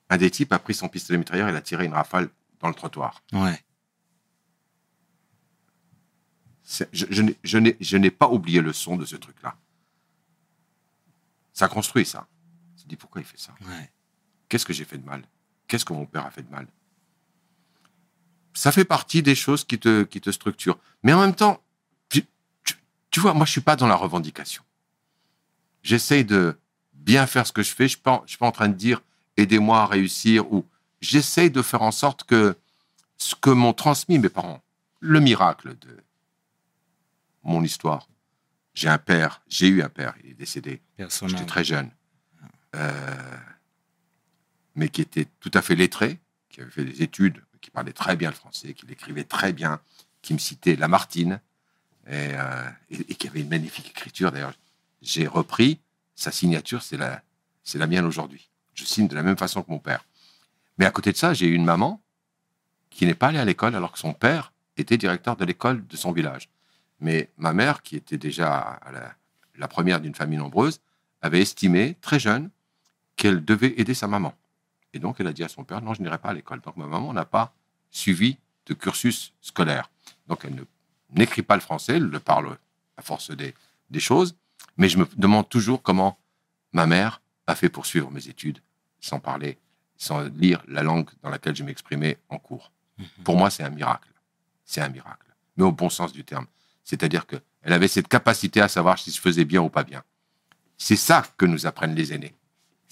[0.08, 2.68] un des types a pris son pistolet mitrailleur et il a tiré une rafale dans
[2.68, 3.22] le trottoir.
[3.32, 3.60] Ouais.
[6.92, 9.56] Je, n'ai- je pas oublié le son de ce truc-là.
[11.52, 12.28] Ça construit ça.
[12.76, 13.52] Je me dis pourquoi il fait ça?
[13.62, 13.90] Ouais.
[14.48, 15.24] Qu'est-ce que j'ai fait de mal?
[15.66, 16.68] Qu'est-ce que mon père a fait de mal?
[18.54, 20.78] Ça fait partie des choses qui te, qui te structurent.
[21.02, 21.62] Mais en même temps,
[22.08, 22.24] tu,
[22.64, 22.74] tu-
[23.10, 24.62] tu vois, moi, je suis pas dans la revendication.
[25.82, 26.58] J'essaye de
[26.92, 27.84] bien faire ce que je fais.
[27.88, 29.00] Je ne suis, pas- en train de dire
[29.36, 30.66] aidez-moi à réussir ou
[31.00, 32.56] j'essaye de faire en sorte que
[33.16, 34.62] ce que m'ont transmis mes parents,
[35.00, 35.96] le miracle de
[37.42, 38.08] mon histoire.
[38.74, 40.80] J'ai un père, j'ai eu un père, il est décédé.
[41.28, 41.90] J'étais très jeune.
[42.74, 43.36] Euh,
[44.74, 48.16] mais qui était tout à fait lettré, qui avait fait des études, qui parlait très
[48.16, 49.80] bien le français, qui l'écrivait très bien,
[50.20, 51.40] qui me citait Lamartine,
[52.06, 54.30] et, euh, et, et qui avait une magnifique écriture.
[54.30, 54.52] D'ailleurs,
[55.00, 55.80] j'ai repris
[56.14, 57.22] sa signature, c'est la,
[57.64, 58.50] c'est la mienne aujourd'hui.
[58.74, 60.04] Je signe de la même façon que mon père.
[60.78, 62.02] Mais à côté de ça, j'ai eu une maman
[62.90, 65.96] qui n'est pas allée à l'école alors que son père était directeur de l'école de
[65.96, 66.48] son village.
[67.00, 68.80] Mais ma mère, qui était déjà
[69.56, 70.80] la première d'une famille nombreuse,
[71.20, 72.50] avait estimé, très jeune,
[73.16, 74.34] qu'elle devait aider sa maman.
[74.94, 76.60] Et donc, elle a dit à son père, non, je n'irai pas à l'école.
[76.60, 77.54] Donc, ma maman n'a pas
[77.90, 79.90] suivi de cursus scolaire.
[80.28, 80.64] Donc, elle
[81.14, 82.56] n'écrit pas le français, elle le parle
[82.96, 83.54] à force des,
[83.90, 84.36] des choses.
[84.76, 86.18] Mais je me demande toujours comment
[86.72, 88.60] ma mère a fait poursuivre mes études
[89.00, 89.58] sans parler,
[89.96, 92.70] sans lire la langue dans laquelle je m'exprimais en cours.
[93.24, 94.08] Pour moi, c'est un miracle.
[94.64, 95.26] C'est un miracle.
[95.56, 96.46] Mais au bon sens du terme.
[96.84, 100.02] C'est-à-dire qu'elle avait cette capacité à savoir si je faisais bien ou pas bien.
[100.78, 102.34] C'est ça que nous apprennent les aînés.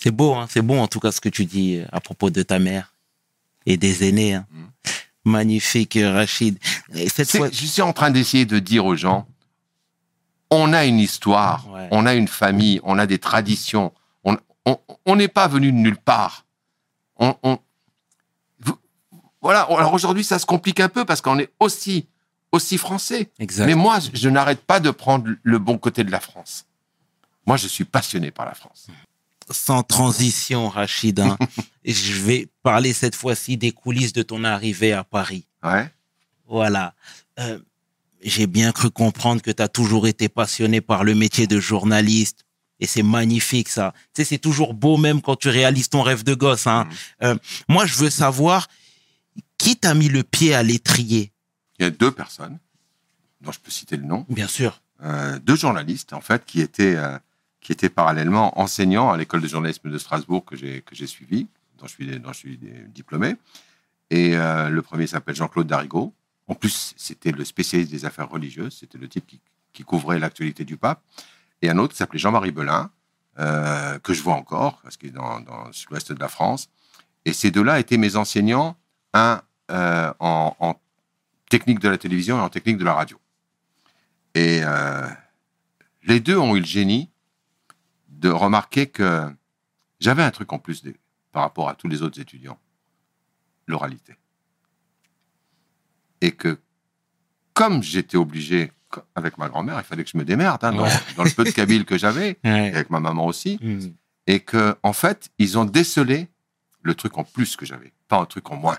[0.02, 2.30] C'est beau, hein, c'est bon en tout cas ce que tu dis euh, à propos
[2.30, 2.94] de ta mère
[3.66, 4.34] et des aînés.
[4.34, 4.46] hein.
[4.50, 4.66] Mhm.
[5.26, 6.58] Magnifique, euh, Rachid.
[6.94, 9.26] Et cette fois, Je suis en train d'essayer de dire aux gens,
[10.50, 11.88] on a une histoire, Ouais.
[11.90, 13.92] on a une famille, on a des traditions.
[14.24, 14.36] On
[14.66, 16.44] on- on n'est pas venu de nulle part.
[17.22, 17.58] on, on-
[18.60, 18.78] vous-
[19.42, 19.60] voilà.
[19.62, 22.06] Alors aujourd'hui, ça se complique un peu parce qu'on est aussi,
[22.52, 23.30] aussi français.
[23.38, 23.66] Exact.
[23.66, 26.64] Mais moi, je, je n'arrête pas de prendre le bon côté de la France.
[27.46, 28.86] Moi, je suis passionné par la France.
[29.50, 31.36] Sans transition, Rachid, hein,
[31.84, 35.46] je vais parler cette fois-ci des coulisses de ton arrivée à Paris.
[35.62, 35.90] Ouais.
[36.46, 36.94] Voilà.
[37.38, 37.58] Euh,
[38.22, 42.44] J'ai bien cru comprendre que tu as toujours été passionné par le métier de journaliste.
[42.82, 43.92] Et c'est magnifique, ça.
[44.14, 46.66] Tu sais, c'est toujours beau même quand tu réalises ton rêve de gosse.
[46.66, 46.88] Hein.
[47.22, 47.36] Euh,
[47.68, 48.68] moi, je veux savoir
[49.58, 51.32] qui t'a mis le pied à l'étrier?
[51.78, 52.58] Il y a deux personnes
[53.42, 54.24] dont je peux citer le nom.
[54.28, 54.80] Bien sûr.
[55.02, 56.94] euh, deux journalistes en fait qui étaient
[57.60, 61.46] qui étaient parallèlement enseignants à l'école de journalisme de Strasbourg que j'ai que j'ai suivi,
[61.78, 63.36] dont je suis dont je suis diplômé.
[64.10, 66.12] Et euh, le premier s'appelle Jean-Claude Darigo.
[66.48, 68.78] En plus, c'était le spécialiste des affaires religieuses.
[68.80, 69.40] C'était le type qui,
[69.72, 71.00] qui couvrait l'actualité du pape.
[71.62, 72.90] Et un autre s'appelait Jean-Marie Belin,
[73.38, 76.68] euh, que je vois encore, parce qu'il est dans, dans l'ouest de la France.
[77.24, 78.76] Et ces deux-là étaient mes enseignants,
[79.14, 80.74] un euh, en, en
[81.48, 83.20] technique de la télévision et en technique de la radio.
[84.34, 84.62] Et
[86.04, 87.10] les deux ont eu le génie
[88.20, 89.28] de remarquer que
[89.98, 90.94] j'avais un truc en plus de-
[91.33, 92.59] par rapport à tous les autres étudiants,
[93.66, 94.14] l'oralité.
[96.20, 96.59] Et que
[97.54, 98.72] comme j'étais obligé,
[99.14, 100.90] avec ma grand-mère, il fallait que je me démerde hein, dans, Ouais.
[101.16, 103.92] dans le peu de kabyle que j'avais, et avec ma maman aussi, Mm.
[104.26, 106.28] et que en fait, ils ont décelé
[106.83, 108.78] le truc en plus que j'avais, pas un truc en moins.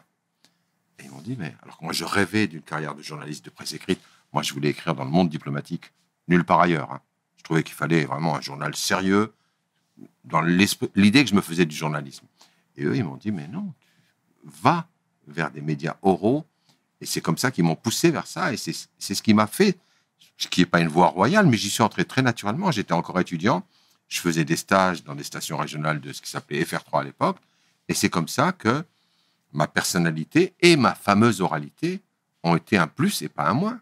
[0.99, 3.49] Et ils m'ont dit, mais alors que moi je rêvais d'une carrière de journaliste de
[3.49, 4.01] presse écrite,
[4.33, 5.91] moi je voulais écrire dans le monde diplomatique,
[6.27, 6.91] nulle part ailleurs.
[6.91, 7.01] hein.
[7.41, 9.33] Je trouvais qu'il fallait vraiment un journal sérieux,
[10.25, 12.27] dans l'idée que je me faisais du journalisme.
[12.77, 13.73] Et eux, ils m'ont dit, mais non,
[14.43, 14.87] va
[15.27, 16.45] vers des médias oraux.
[17.01, 18.53] Et c'est comme ça qu'ils m'ont poussé vers ça.
[18.53, 19.79] Et c'est ce qui m'a fait,
[20.37, 22.69] ce qui n'est pas une voie royale, mais j'y suis entré très naturellement.
[22.71, 23.65] J'étais encore étudiant.
[24.07, 27.37] Je faisais des stages dans des stations régionales de ce qui s'appelait FR3 à l'époque.
[27.87, 28.85] Et c'est comme ça que
[29.51, 32.01] ma personnalité et ma fameuse oralité
[32.43, 33.81] ont été un plus et pas un moins.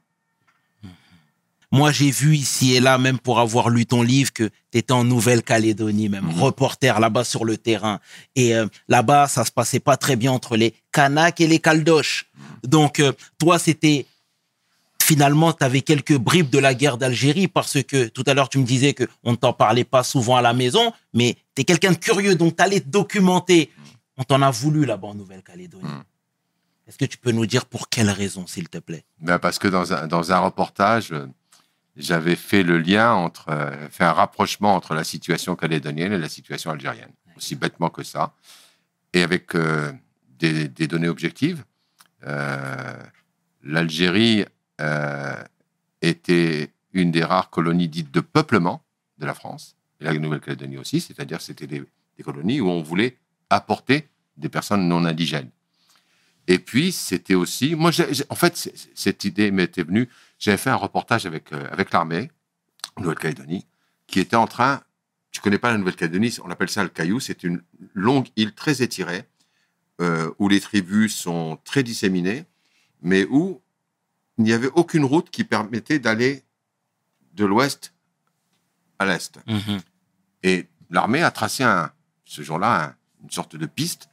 [1.72, 4.92] Moi, j'ai vu ici et là, même pour avoir lu ton livre, que tu étais
[4.92, 6.42] en Nouvelle-Calédonie, même Mhm.
[6.42, 8.00] reporter là-bas sur le terrain.
[8.36, 12.26] Et euh, là-bas, ça se passait pas très bien entre les Kanaks et les Caldoches.
[12.64, 14.08] Donc, euh, toi, c'était
[15.02, 18.58] finalement, tu avais quelques bribes de la guerre d'Algérie parce que tout à l'heure, tu
[18.60, 21.66] me disais que on ne t'en parlait pas souvent à la maison, mais tu es
[21.66, 23.72] quelqu'un de curieux, donc tu allais te documenter.
[24.18, 25.84] On t'en a voulu là-bas en Nouvelle-Calédonie.
[25.84, 26.04] Mhm.
[26.88, 29.04] Est-ce que tu peux nous dire pour quelle raison, s'il te plaît?
[29.22, 31.14] Ben, parce que dans un, dans un reportage,
[31.96, 36.30] j'avais fait le lien entre, euh, fait un rapprochement entre la situation calédonienne et la
[36.30, 37.12] situation algérienne.
[37.36, 38.34] Aussi bêtement que ça.
[39.14, 39.92] Et avec euh,
[40.38, 41.64] des, des données objectives,
[42.26, 43.04] euh,
[43.64, 44.46] l'Algérie
[44.82, 45.44] euh,
[46.02, 48.84] était une des rares colonies dites de peuplement
[49.18, 51.84] de la France, et la Nouvelle-Calédonie aussi, c'est-à-dire c'était des,
[52.18, 53.18] des colonies où on voulait
[53.50, 55.50] apporter des personnes non indigènes.
[56.48, 57.76] Et puis, c'était aussi.
[57.76, 57.92] Moi,
[58.30, 60.10] en fait, cette idée m'était venue.
[60.40, 62.32] J'avais fait un reportage avec, euh, avec l'armée,
[62.98, 63.66] Nouvelle-Calédonie,
[64.08, 64.82] qui était en train.
[65.32, 67.20] Tu connais pas la Nouvelle-Calédonie, on appelle ça le Caillou.
[67.20, 67.62] C'est une
[67.94, 69.26] longue île très étirée,
[70.02, 72.46] euh, où les tribus sont très disséminées,
[73.02, 73.62] mais où
[74.38, 76.44] il n'y avait aucune route qui permettait d'aller
[77.34, 77.94] de l'ouest
[78.98, 79.38] à l'est.
[79.46, 79.80] Mhm.
[80.44, 81.92] Et l'armée a tracé un,
[82.26, 84.10] ce jour-là un- une sorte de piste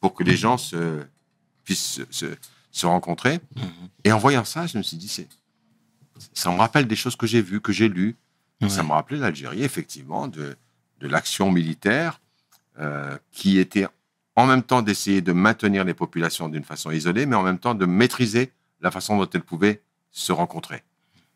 [0.00, 1.04] pour que les gens se,
[1.64, 2.36] puissent se, se-
[2.70, 3.40] se rencontrer.
[3.56, 3.88] Mhm.
[4.04, 5.28] Et en voyant ça, je me suis dit, c'est,
[6.32, 8.16] ça me rappelle des choses que j'ai vues, que j'ai lues.
[8.60, 8.68] Ouais.
[8.68, 10.56] Ça me rappelait l'Algérie, effectivement, de,
[11.00, 12.20] de l'action militaire
[12.78, 13.86] euh, qui était
[14.36, 17.74] en même temps d'essayer de maintenir les populations d'une façon isolée, mais en même temps
[17.74, 20.82] de maîtriser la façon dont elles pouvaient se rencontrer.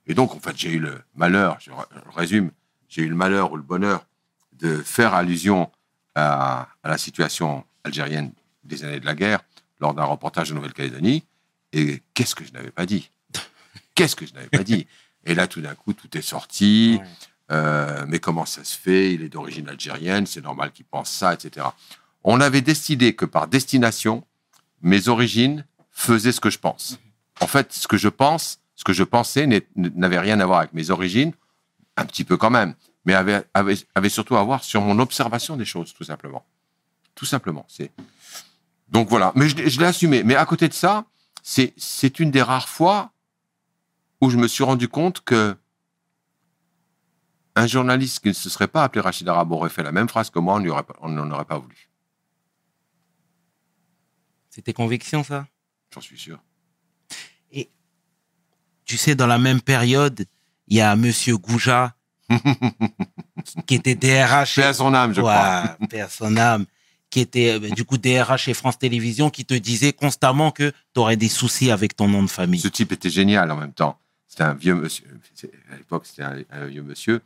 [0.06, 1.70] Et donc, en fait, j'ai eu le malheur, je
[2.14, 2.50] résume,
[2.88, 4.06] j'ai eu le malheur ou le bonheur
[4.52, 5.70] de faire allusion
[6.14, 8.32] à, à la situation algérienne
[8.64, 9.40] des années de la guerre
[9.80, 11.24] lors d'un reportage de Nouvelle-Calédonie.
[11.72, 13.10] Et qu'est-ce que je n'avais pas dit?
[13.98, 14.86] Qu'est-ce que je n'avais pas dit?
[15.26, 16.98] Et là, tout d'un coup, tout est sorti.
[17.00, 17.06] Ouais.
[17.50, 19.12] Euh, mais comment ça se fait?
[19.14, 21.66] Il est d'origine algérienne, c'est normal qu'il pense ça, etc.
[22.24, 24.24] On avait décidé que par destination,
[24.82, 26.98] mes origines faisaient ce que je pense.
[27.40, 30.74] En fait, ce que je pense, ce que je pensais n'avait rien à voir avec
[30.74, 31.32] mes origines,
[31.96, 32.74] un petit peu quand même,
[33.06, 36.44] mais avait, avait, avait surtout à voir sur mon observation des choses, tout simplement.
[37.14, 37.64] Tout simplement.
[37.68, 37.90] C'est
[38.90, 39.32] donc voilà.
[39.34, 40.22] Mais je, l'ai- je l'ai assumé.
[40.22, 41.04] Mais à côté de ça,
[41.42, 43.10] c'est une des rares fois
[44.20, 45.56] où je me suis rendu compte que
[47.54, 50.30] un journaliste qui ne se serait pas appelé Rachid Arab aurait fait la même phrase
[50.30, 50.54] que moi,
[51.00, 51.90] on n'en aurait pas voulu.
[54.48, 55.46] C'est tes convictions, ça?
[55.92, 56.38] J'en suis sûr.
[58.88, 60.24] Tu sais, dans la même période,
[60.66, 61.94] il y a Monsieur Gouja,
[63.66, 64.56] qui était DRH.
[64.56, 65.76] Paix à son âme, je crois.
[65.90, 66.64] Paix à son âme.
[67.10, 71.00] qui était euh, du coup DRH chez France Télévisions, qui te disait constamment que tu
[71.00, 72.60] aurais des soucis avec ton nom de famille.
[72.60, 73.98] Ce type était génial en même temps.
[74.28, 75.06] C'était un vieux monsieur.
[75.72, 77.22] À l'époque, c'était un, vieux monsieur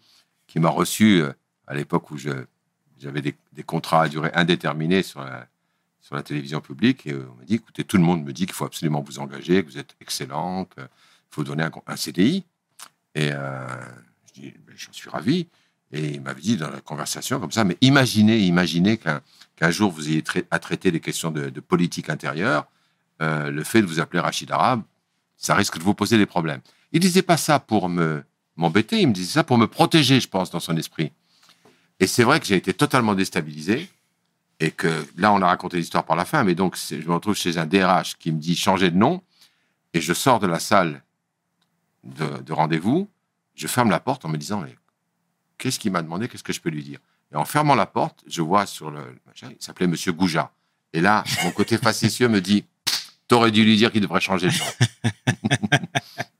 [0.46, 1.32] qui m'a reçu euh,
[1.66, 3.34] à l'époque où j'avais des,
[3.64, 5.46] contrats à durée indéterminée sur la,
[6.00, 7.06] sur la télévision publique.
[7.06, 9.62] Et on m'a dit écoutez, tout le monde me dit qu'il faut absolument vous engager,
[9.62, 10.88] que vous êtes excellent, qu'il
[11.30, 12.44] faut donner un, un CDI.
[13.14, 13.66] Et euh,
[14.28, 15.48] je dis Ben, j'en suis ravi.
[15.94, 19.20] Et il m'avait dit dans la conversation comme ça mais imaginez, imaginez qu'un
[19.56, 22.66] qu'un jour vous ayez à traiter des questions de, de politique intérieure,
[23.20, 24.82] euh, le fait de vous appeler Rachid Arabe,
[25.36, 26.60] ça risque de vous poser des problèmes.
[26.92, 28.22] Il disait pas ça pour me
[28.56, 31.10] m'embêter, il me disait ça pour me protéger, je pense, dans son esprit.
[32.00, 33.88] Et c'est vrai que j'ai été totalement déstabilisé
[34.60, 37.34] et que là, on a raconté l'histoire par la fin, mais donc je me retrouve
[37.34, 39.22] chez un DRH qui me dit changer de nom
[39.94, 41.02] et je sors de la salle
[42.04, 43.08] de, de rendez-vous,
[43.54, 44.76] je ferme la porte en me disant mais
[45.58, 46.98] qu'est-ce qu'il m'a demandé, qu'est-ce que je peux lui dire?
[47.32, 50.52] Et en fermant la porte, je vois sur le machin, il s'appelait Monsieur Gouja.
[50.92, 52.64] Et là, mon côté facétieux me dit
[53.28, 55.80] T'aurais dû lui dire qu'il devrait changer de nom.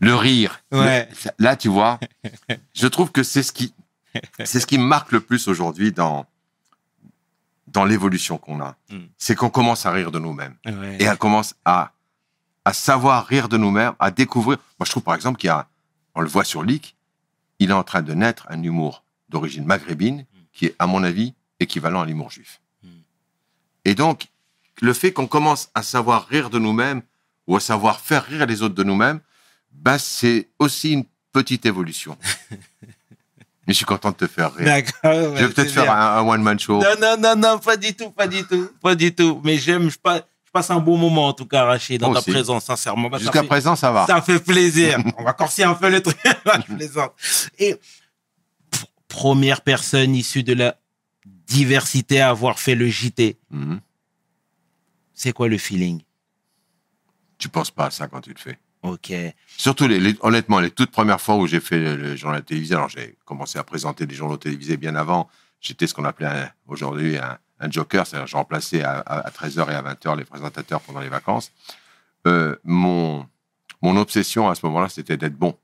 [0.00, 0.60] le rire.
[0.72, 1.08] Ouais.
[1.24, 1.98] Le- là, tu vois,
[2.74, 3.74] je trouve que c'est ce qui,
[4.44, 6.26] c'est ce qui marque le plus aujourd'hui dans,
[7.68, 8.76] dans l'évolution qu'on a.
[8.90, 8.98] Mm.
[9.18, 10.96] C'est qu'on commence à rire de nous-mêmes Ouais.
[11.00, 11.92] et on commence à,
[12.64, 14.58] à savoir rire de nous-mêmes, à découvrir.
[14.78, 15.68] Moi, je trouve par exemple qu'il y a,
[16.14, 16.96] on le voit sur Leak,
[17.58, 21.34] il est en train de naître un humour d'origine maghrébine qui est, à mon avis,
[21.60, 22.60] équivalent à l'humour juif.
[22.82, 22.88] Mm.
[23.86, 24.28] Et donc,
[24.82, 27.02] le fait qu'on commence à savoir rire de nous-mêmes
[27.46, 29.20] ou à savoir faire rire les autres de nous-mêmes,
[29.82, 32.16] ben, c'est aussi une petite évolution.
[33.66, 34.64] Mais je suis content de te faire rire.
[34.64, 35.34] D'accord.
[35.36, 36.78] je vais peut-être c'est faire un, un one-man show.
[36.80, 39.40] Non, non, non, non, pas du tout, pas du tout, pas du tout.
[39.42, 42.14] Mais j'aime, je passe, je passe un bon moment en tout cas, Rachid, dans Moi
[42.14, 42.30] ta aussi.
[42.30, 43.08] présence, sincèrement.
[43.10, 44.06] Bah, Jusqu'à présent, ça va.
[44.06, 44.98] Ça fait plaisir.
[45.18, 46.16] On va corser un peu le truc.
[46.68, 47.12] je plaisante.
[47.58, 47.74] Et
[48.70, 50.76] pr- première personne issue de la
[51.48, 53.80] diversité à avoir fait le JT, Mhm.
[55.12, 56.02] c'est quoi le feeling?
[57.38, 58.58] Tu penses pas à ça quand tu le fais?
[58.82, 59.12] Ok.
[59.56, 59.88] Surtout,
[60.20, 63.64] honnêtement, les toutes premières fois où j'ai fait le, journal télévisé, alors j'ai commencé à
[63.64, 65.28] présenter des journaux télévisés bien avant.
[65.60, 69.82] J'étais ce qu'on appelait aujourd'hui un, joker, c'est-à-dire je remplaçais à, à, 13h et à
[69.82, 71.50] 20h les présentateurs pendant les vacances.
[72.26, 73.26] Euh, mon,
[73.82, 75.56] mon obsession à ce moment-là, c'était d'être bon.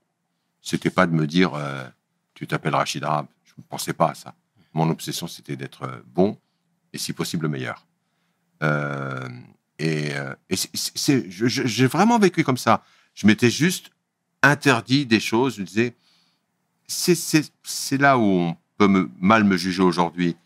[0.61, 1.85] C'était pas de me dire euh,
[2.35, 3.27] tu t'appelles Rachid Arabe.
[3.45, 4.35] Je ne pensais pas à ça.
[4.73, 6.39] Mon obsession, c'était d'être euh, bon
[6.93, 7.87] et si possible le meilleur.
[9.79, 10.13] Et
[10.49, 12.85] j'ai vraiment vécu comme ça.
[13.15, 13.91] Je m'étais juste
[14.43, 15.57] interdit des choses.
[15.57, 15.95] Je me disais,
[16.87, 20.37] c'est- là où on peut me, mal me juger aujourd'hui.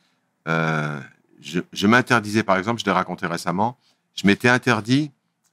[0.48, 1.00] Euh,
[1.40, 3.76] je je m'interdisais, par exemple, je l'ai raconté récemment,
[4.14, 5.10] je m'étais interdit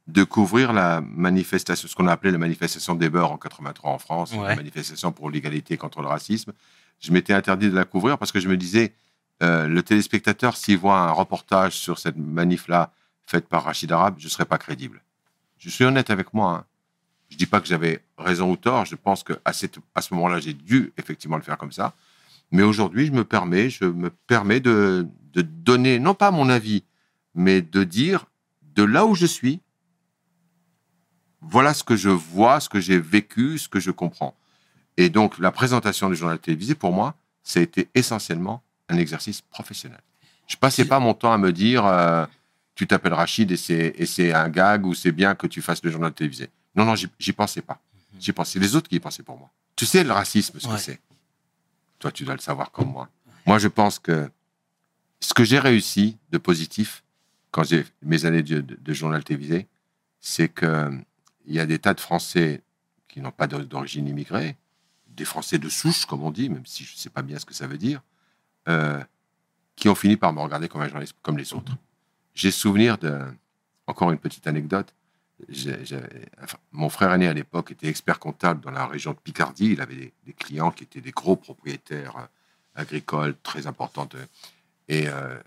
[0.08, 3.98] de couvrir la manifestation, ce qu'on a appelé la manifestation des beurs en 83 en
[4.00, 4.50] France, Ouais.
[4.50, 6.52] la manifestation pour l'égalité contre le racisme.
[7.00, 8.94] Je m'étais interdit de la couvrir parce que je me disais,
[9.42, 12.92] euh, le téléspectateur, s'il voit un reportage sur cette manif-là
[13.26, 15.02] faite par Rachid Arabe, je ne serais pas crédible.
[15.58, 16.52] Je suis honnête avec moi.
[16.52, 16.66] hein.
[17.34, 18.86] Je dis pas que j'avais raison ou tort.
[18.86, 21.96] Je pense que à, ce moment-là, j'ai dû effectivement le faire comme ça.
[22.52, 26.84] Mais aujourd'hui, je me permets, je me permets de, de donner, non pas mon avis,
[27.34, 28.28] mais de dire
[28.76, 29.62] de là où je suis,
[31.42, 34.36] voilà ce que je vois, ce que j'ai vécu, ce que je comprends.
[34.98, 39.42] Et donc, la présentation du journal télévisé, pour moi, ça a été essentiellement un exercice
[39.42, 40.02] professionnel.
[40.46, 42.28] Je passais pas mon temps à me dire, euh,
[42.76, 43.58] tu t'appelles Rachid et
[44.06, 46.52] c'est un gag ou c'est bien que tu fasses le journal télévisé.
[46.76, 47.80] Non, non, j'y, pensais pas.
[48.20, 48.60] J'y pensais.
[48.60, 49.50] Les autres qui y pensaient pour moi.
[49.76, 50.76] Tu sais, le racisme, ce Ouais.
[50.76, 51.00] que c'est.
[52.00, 53.10] Toi, tu dois le savoir comme moi.
[53.46, 54.30] Moi, je pense que
[55.20, 57.04] ce que j'ai réussi de positif
[57.52, 59.68] quand j'ai mes années de, de- de journal télévisé,
[60.20, 60.92] c'est que
[61.46, 62.62] il y a des tas de Français
[63.08, 64.56] qui n'ont pas d'o- d'origine immigrée,
[65.08, 67.46] des Français de souche, comme on dit, même si je ne sais pas bien ce
[67.46, 68.02] que ça veut dire,
[68.68, 69.04] euh,
[69.76, 71.74] qui ont fini par me regarder comme un journaliste comme les autres.
[72.34, 73.20] J'ai souvenir de,
[73.88, 74.94] encore une petite anecdote.
[76.72, 79.72] Mon frère aîné à l'époque était expert comptable dans la région de Picardie.
[79.72, 82.26] Il avait des, clients qui étaient des gros propriétaires euh,
[82.76, 84.16] agricoles très importantes.
[84.88, 85.38] Et, euh,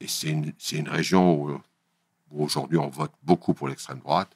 [0.00, 1.60] et c'est une, région où,
[2.30, 4.30] aujourd'hui on vote beaucoup pour l'extrême droite.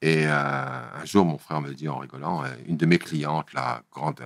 [0.00, 3.82] Et euh, un jour, mon frère me dit en rigolant, une de mes clientes, la
[3.90, 4.22] grande,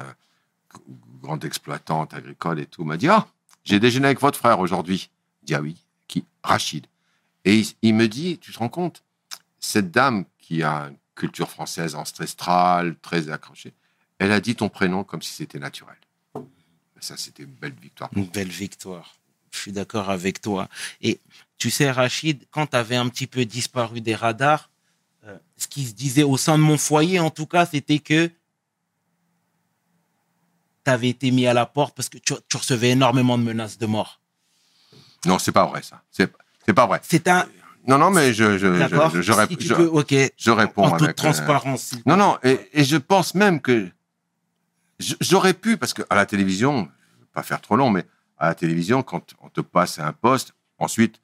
[1.45, 3.27] exploitante agricole et tout, m'a dit Ah,
[3.65, 5.11] j'ai déjeuné avec votre frère aujourd'hui.
[5.41, 5.77] Je dis Ah oui,
[6.09, 6.25] qui?
[6.43, 6.87] Rachid.
[7.45, 9.03] Et il me dit Tu te rends compte?
[9.63, 13.73] Cette dame qui a une culture française ancestrale, très accrochée,
[14.19, 15.97] elle a dit ton prénom comme si c'était naturel.
[17.01, 18.11] Ça, c'était une belle victoire.
[18.15, 19.17] Une belle victoire.
[19.51, 20.69] Je suis d'accord avec toi.
[21.01, 21.21] Et
[21.59, 24.71] tu sais, Rachid, quand tu avais un petit peu disparu des radars,
[25.25, 28.29] euh, ce qui se disait au sein de mon foyer, en tout cas, c'était que
[30.85, 33.79] tu avais été mis à la porte parce que tu, tu recevais énormément de menaces
[33.79, 34.21] de mort.
[35.25, 36.03] Non, c'est pas vrai, ça.
[36.11, 36.33] C'est
[36.65, 37.01] c'est pas vrai.
[37.03, 37.49] C'est un.
[37.87, 40.15] Non, non, mais je, je, je, je, rép- tu je- peux, ok.
[40.37, 41.11] je réponds En toute avec.
[41.19, 41.95] euh, transparence.
[42.07, 43.89] Non, non, et, et je pense même que
[45.21, 48.05] j'aurais pu, parce qu'à la télévision, je vais pas faire trop long, mais
[48.39, 51.21] à la télévision, quand on te passe à un poste, ensuite,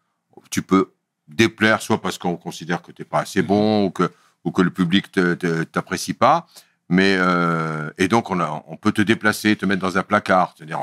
[0.50, 0.92] tu peux
[1.28, 4.10] déplaire, soit parce qu'on considère que tu n'es pas assez bon ou que,
[4.44, 5.34] ou que le public ne
[5.64, 6.46] t'apprécie pas.
[6.88, 10.54] Mais, euh, et donc, on, a, on peut te déplacer, te mettre dans un placard,
[10.56, 10.80] c'est-à-dire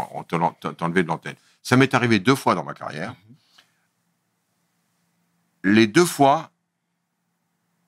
[0.78, 1.36] t'enlever de l'antenne.
[1.64, 3.16] Ça m'est arrivé deux fois dans ma carrière.
[5.66, 6.52] Les deux fois,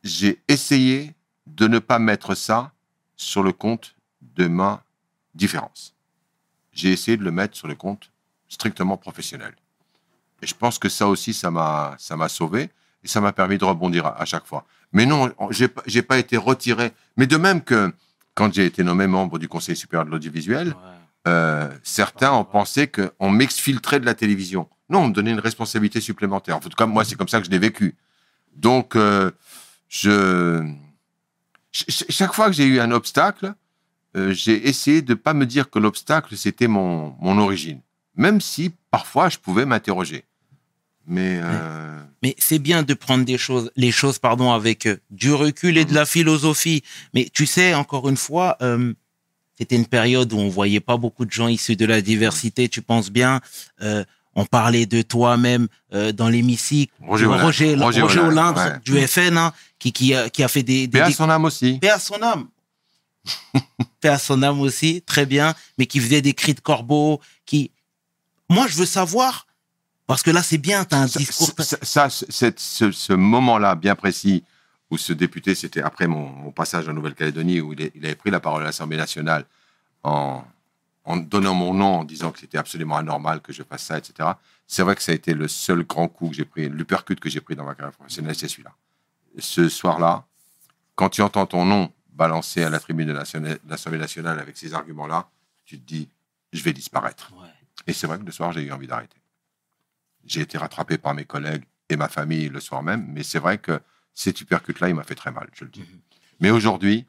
[0.03, 1.13] j'ai essayé
[1.45, 2.71] de ne pas mettre ça
[3.15, 3.93] sur le compte
[4.35, 4.83] de ma
[5.35, 5.93] différence.
[6.73, 8.11] J'ai essayé de le mettre sur le compte
[8.49, 9.55] strictement professionnel.
[10.41, 12.71] Et je pense que ça aussi, ça m'a, ça m'a sauvé
[13.03, 14.65] et ça m'a permis de rebondir à, à chaque fois.
[14.91, 16.93] Mais non, on- j'ai, pas- j'ai pas été retiré.
[17.15, 17.93] Mais de même que
[18.33, 20.69] quand j'ai été nommé membre du Conseil supérieur de l'audiovisuel.
[20.69, 20.73] Ouais.
[21.27, 24.67] euh, certains ont pensé qu'on m'exfiltrait de la télévision.
[24.89, 26.57] Non, on me donnait une responsabilité supplémentaire.
[26.57, 27.95] En tout cas, moi, c'est comme ça que je l'ai vécu.
[28.55, 29.31] Donc, euh,
[29.89, 30.63] je,
[31.71, 33.53] ch- ch- chaque fois que j'ai eu un obstacle,
[34.15, 37.81] euh, j'ai essayé de pas me dire que l'obstacle c'était mon, mon origine,
[38.15, 40.23] même si parfois je pouvais m'interroger.
[41.05, 45.77] Mais euh, Mais c'est bien de prendre des choses, les choses, pardon, avec du recul
[45.77, 46.83] et de la philosophie.
[47.13, 48.57] Mais tu sais, encore une fois,
[49.57, 52.67] c'était une période où on voyait pas beaucoup de gens issus de la diversité.
[52.67, 53.39] Tu penses bien
[54.39, 56.93] On parlait de toi-même euh, dans l'hémicycle.
[57.01, 57.25] Roger.
[57.25, 58.27] Roger, Roger Roger Olindre,
[58.59, 58.79] Olindre ouais.
[58.85, 61.43] du FN, hein, qui, qui, a, qui a fait des, des, paix à son âme
[61.45, 61.79] aussi.
[61.79, 62.47] Paix à son âme.
[63.99, 67.71] Paix à son âme aussi, très bien, mais qui faisait des cris de corbeau, qui...
[68.49, 69.47] Moi, je veux savoir,
[70.05, 71.49] parce que là, c'est bien, tu as un Ça, discours...
[71.81, 74.43] ça- ce, ce moment-là bien précis
[74.91, 78.15] où ce député, c'était après mon, mon passage en Nouvelle-Calédonie, où il, est- il avait
[78.15, 79.45] pris la parole à l'Assemblée nationale
[80.03, 80.43] en,
[81.07, 84.31] en donnant mon nom, en disant que c'était absolument anormal que je fasse ça, etc.
[84.67, 87.29] C'est vrai que ça a été le seul grand coup que j'ai pris, l'uppercut que
[87.29, 88.73] j'ai pris dans ma carrière professionnelle, c'est celui-là.
[89.39, 90.25] Ce soir-là,
[90.95, 95.29] quand tu entends ton nom balancé à la tribune de l'Assemblée nationale avec ces arguments-là,
[95.63, 96.09] tu te dis,
[96.51, 97.31] je vais disparaître.
[97.37, 97.47] Ouais.
[97.87, 99.21] Et c'est vrai que le soir, j'ai eu envie d'arrêter.
[100.25, 103.59] J'ai été rattrapé par mes collègues et ma famille le soir même, mais c'est vrai
[103.59, 103.79] que
[104.13, 105.79] cet uppercut-là, il m'a fait très mal, je le dis.
[105.79, 105.99] Mhm.
[106.41, 107.05] Mais aujourd'hui,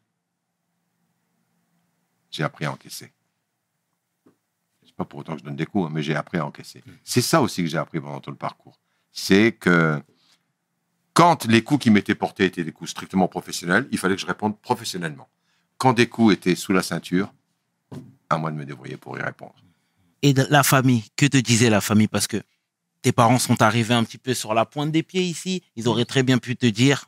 [2.30, 3.10] j'ai appris à encaisser.
[4.98, 6.82] Pas pour autant que je donne des coups, hein, mais j'ai appris à encaisser.
[7.04, 8.80] C'est ça aussi que j'ai appris pendant tout le parcours.
[9.12, 10.02] C'est que
[11.14, 14.26] quand les coups qui m'étaient portés étaient des coups strictement professionnels, il fallait que je
[14.26, 15.28] réponde professionnellement.
[15.76, 17.32] Quand des coups étaient sous la ceinture,
[18.28, 19.54] à moi de me débrouiller pour y répondre.
[20.22, 22.08] Et la famille, que te disait la famille?
[22.08, 22.42] Parce que
[23.02, 25.62] tes parents sont arrivés un petit peu sur la pointe des pieds ici.
[25.76, 27.06] Ils auraient très bien pu te dire,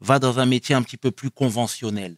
[0.00, 2.16] va dans un métier un petit peu plus conventionnel.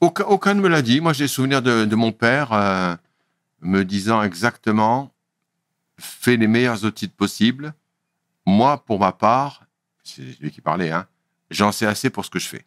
[0.00, 1.00] Aucun, ne me l'a dit.
[1.00, 2.94] Moi, j'ai souvenir de, de mon père euh,
[3.60, 5.14] me disant exactement
[5.98, 7.74] fais les meilleurs outils possibles.
[8.46, 9.66] Moi, pour ma part,
[10.02, 11.06] c'est lui qui parlait, hein,
[11.50, 12.64] j'en sais assez pour ce que je fais.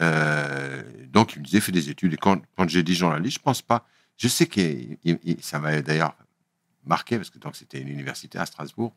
[0.00, 2.14] Euh, donc, il me disait fais des études.
[2.14, 3.86] Et quand, j'ai dit journaliste, je pense pas.
[4.16, 4.60] Je sais que
[5.40, 6.16] ça m'a d'ailleurs
[6.84, 8.92] marqué parce que c'était une université à Strasbourg.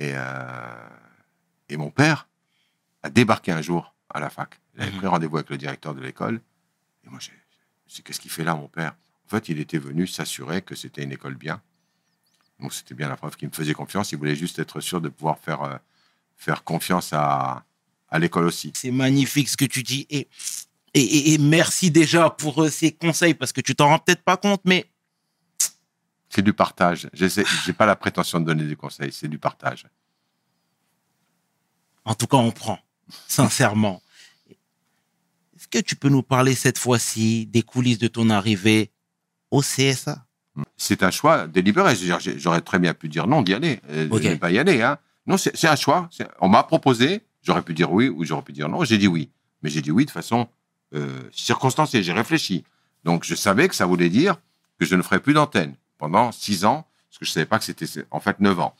[0.00, 0.88] Euh,
[1.68, 2.28] et mon père
[3.02, 4.60] a débarqué un jour à la fac.
[4.76, 4.98] Il avait Mhm.
[4.98, 6.40] pris rendez-vous avec le directeur de l'école.
[7.04, 7.32] Et moi, j'ai
[7.86, 8.94] c'est qu'est-ce qu'il fait là, mon père?
[9.26, 11.60] En fait, il était venu s'assurer que c'était une école bien.
[12.60, 14.12] Donc, c'était bien la preuve qu'il me faisait confiance.
[14.12, 15.76] Il voulait juste être sûr de pouvoir faire, euh,
[16.36, 17.64] faire confiance à,
[18.08, 18.72] à l'école aussi.
[18.76, 20.06] C'est magnifique ce que tu dis.
[20.08, 20.28] Et,
[20.94, 24.22] et, et- et merci déjà pour euh, ces conseils, parce que tu t'en rends peut-être
[24.22, 24.86] pas compte, mais
[26.28, 27.08] C'est du partage.
[27.12, 27.26] Je
[27.66, 29.86] n'ai pas la prétention de donner des conseils, c'est du partage.
[32.04, 32.78] en tout cas, on prend,
[33.26, 34.02] sincèrement.
[35.56, 38.90] Est-ce que tu peux nous parler cette fois-ci des coulisses de ton arrivée
[39.50, 40.24] au CSA
[40.76, 41.94] C'est un choix délibéré.
[42.36, 44.22] J'aurais très bien pu dire non d'y aller, euh, de Ok.
[44.24, 44.82] ne pas y aller.
[44.82, 44.98] Hein.
[45.26, 46.08] Non, c'est un choix.
[46.40, 48.84] On m'a proposé, j'aurais pu dire oui ou j'aurais pu dire non.
[48.84, 49.30] J'ai dit oui.
[49.62, 50.48] Mais j'ai dit oui de façon
[50.94, 52.02] euh, circonstanciée.
[52.02, 52.64] J'ai réfléchi.
[53.04, 54.36] Donc je savais que ça voulait dire
[54.78, 57.58] que je ne ferais plus d'antenne pendant six ans, parce que je ne savais pas
[57.58, 58.74] que c'était en fait neuf ans.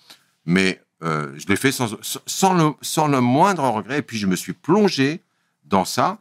[0.47, 1.97] Mais euh, je l'ai fait sans,
[2.27, 2.55] sans,
[3.09, 3.99] le, moindre regret.
[3.99, 5.23] Et puis je me suis plongé
[5.65, 6.19] dans ça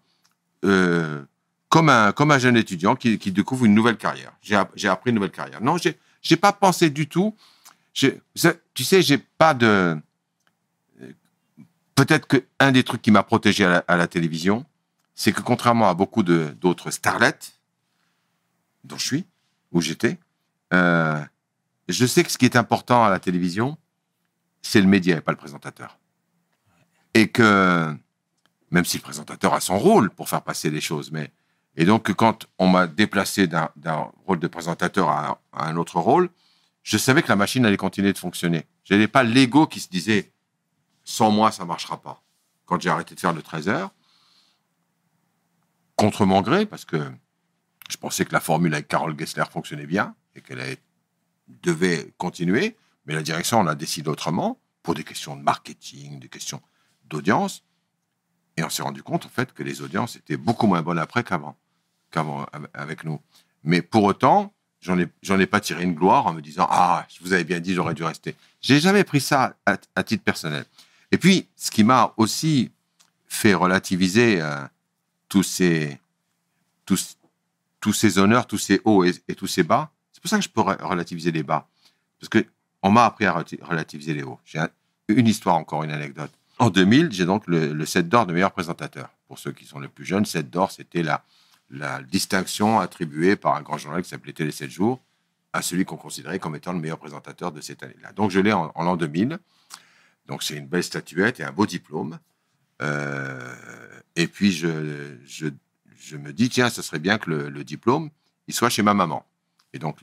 [0.65, 1.21] euh,
[1.69, 4.33] comme, un, comme un jeune étudiant qui, découvre une nouvelle carrière.
[4.41, 5.61] J'ai app- j'ai appris une nouvelle carrière.
[5.61, 7.35] Non, j'ai j'ai pas pensé du tout.
[7.93, 9.97] Tu sais, j'ai pas de.
[11.95, 14.65] Peut-être que un des trucs qui m'a protégé à la, télévision,
[15.15, 17.39] c'est que contrairement à beaucoup d'autres starlets,
[18.85, 19.25] dont je suis,
[19.73, 20.17] où j'étais,
[20.73, 21.21] euh,
[21.89, 23.77] je sais que ce qui est important à la télévision,
[24.61, 25.97] c'est le média et pas le présentateur.
[27.13, 27.95] Et que,
[28.71, 31.31] même si le présentateur a son rôle pour faire passer les choses, mais.
[31.75, 33.69] Et donc, quand on m'a déplacé d'un
[34.25, 36.29] rôle de présentateur à, un- autre rôle,
[36.83, 38.65] je savais que la machine allait continuer de fonctionner.
[38.83, 40.31] Je n'avais pas l'ego qui se disait
[41.05, 42.21] sans moi, ça marchera pas.
[42.65, 43.91] Quand j'ai arrêté de faire le 13 heures,
[45.95, 47.11] contre mon gré, parce que
[47.89, 50.77] je pensais que la formule avec Carole Gessler fonctionnait bien et qu'elle
[51.47, 52.77] devait continuer,
[53.09, 56.61] mais la direction en a décidé autrement pour des questions de marketing, des questions
[57.05, 57.63] d'audience.
[58.55, 61.23] Et on s'est rendu compte, en fait, que les audiences étaient beaucoup moins bonnes après
[61.23, 61.57] qu'avant,
[62.11, 63.19] qu'avant av- avec nous.
[63.63, 67.23] Mais pour autant, j'en ai, ai pas tiré une gloire en me disant Ah, je
[67.23, 68.35] vous avais bien dit, j'aurais dû rester.
[68.61, 70.65] J'ai jamais pris ça à, titre personnel.
[71.11, 72.71] Et puis, ce qui m'a aussi
[73.25, 74.63] fait relativiser euh,
[75.29, 75.99] tous ces
[76.85, 77.17] tous,
[77.79, 80.43] tous ces honneurs, tous ces hauts et, et tous ces bas, c'est pour ça que
[80.43, 81.67] je peux re- relativiser les bas.
[82.19, 82.45] Parce que
[82.81, 84.39] on m'a appris à relati- relativiser les hauts.
[84.45, 84.69] J'ai un-
[85.07, 86.31] une histoire encore, une anecdote.
[86.59, 89.09] En 2000, j'ai donc le, le 7 d'or de meilleur présentateur.
[89.27, 91.23] Pour ceux qui sont les plus jeunes, 7 d'or, c'était la,
[92.11, 94.99] distinction attribuée par un grand journal qui s'appelait Télé 7 jours
[95.53, 98.11] à celui qu'on considérait comme étant le meilleur présentateur de cette année-là.
[98.13, 99.37] Donc je l'ai en, l'an 2000.
[100.27, 102.17] Donc c'est une belle statuette et un beau diplôme.
[102.81, 103.55] Euh,
[104.15, 104.67] et puis je,
[106.17, 108.09] me dis, tiens, ce serait bien que le, le diplôme,
[108.47, 109.23] il soit chez ma maman.
[109.73, 109.97] Et donc,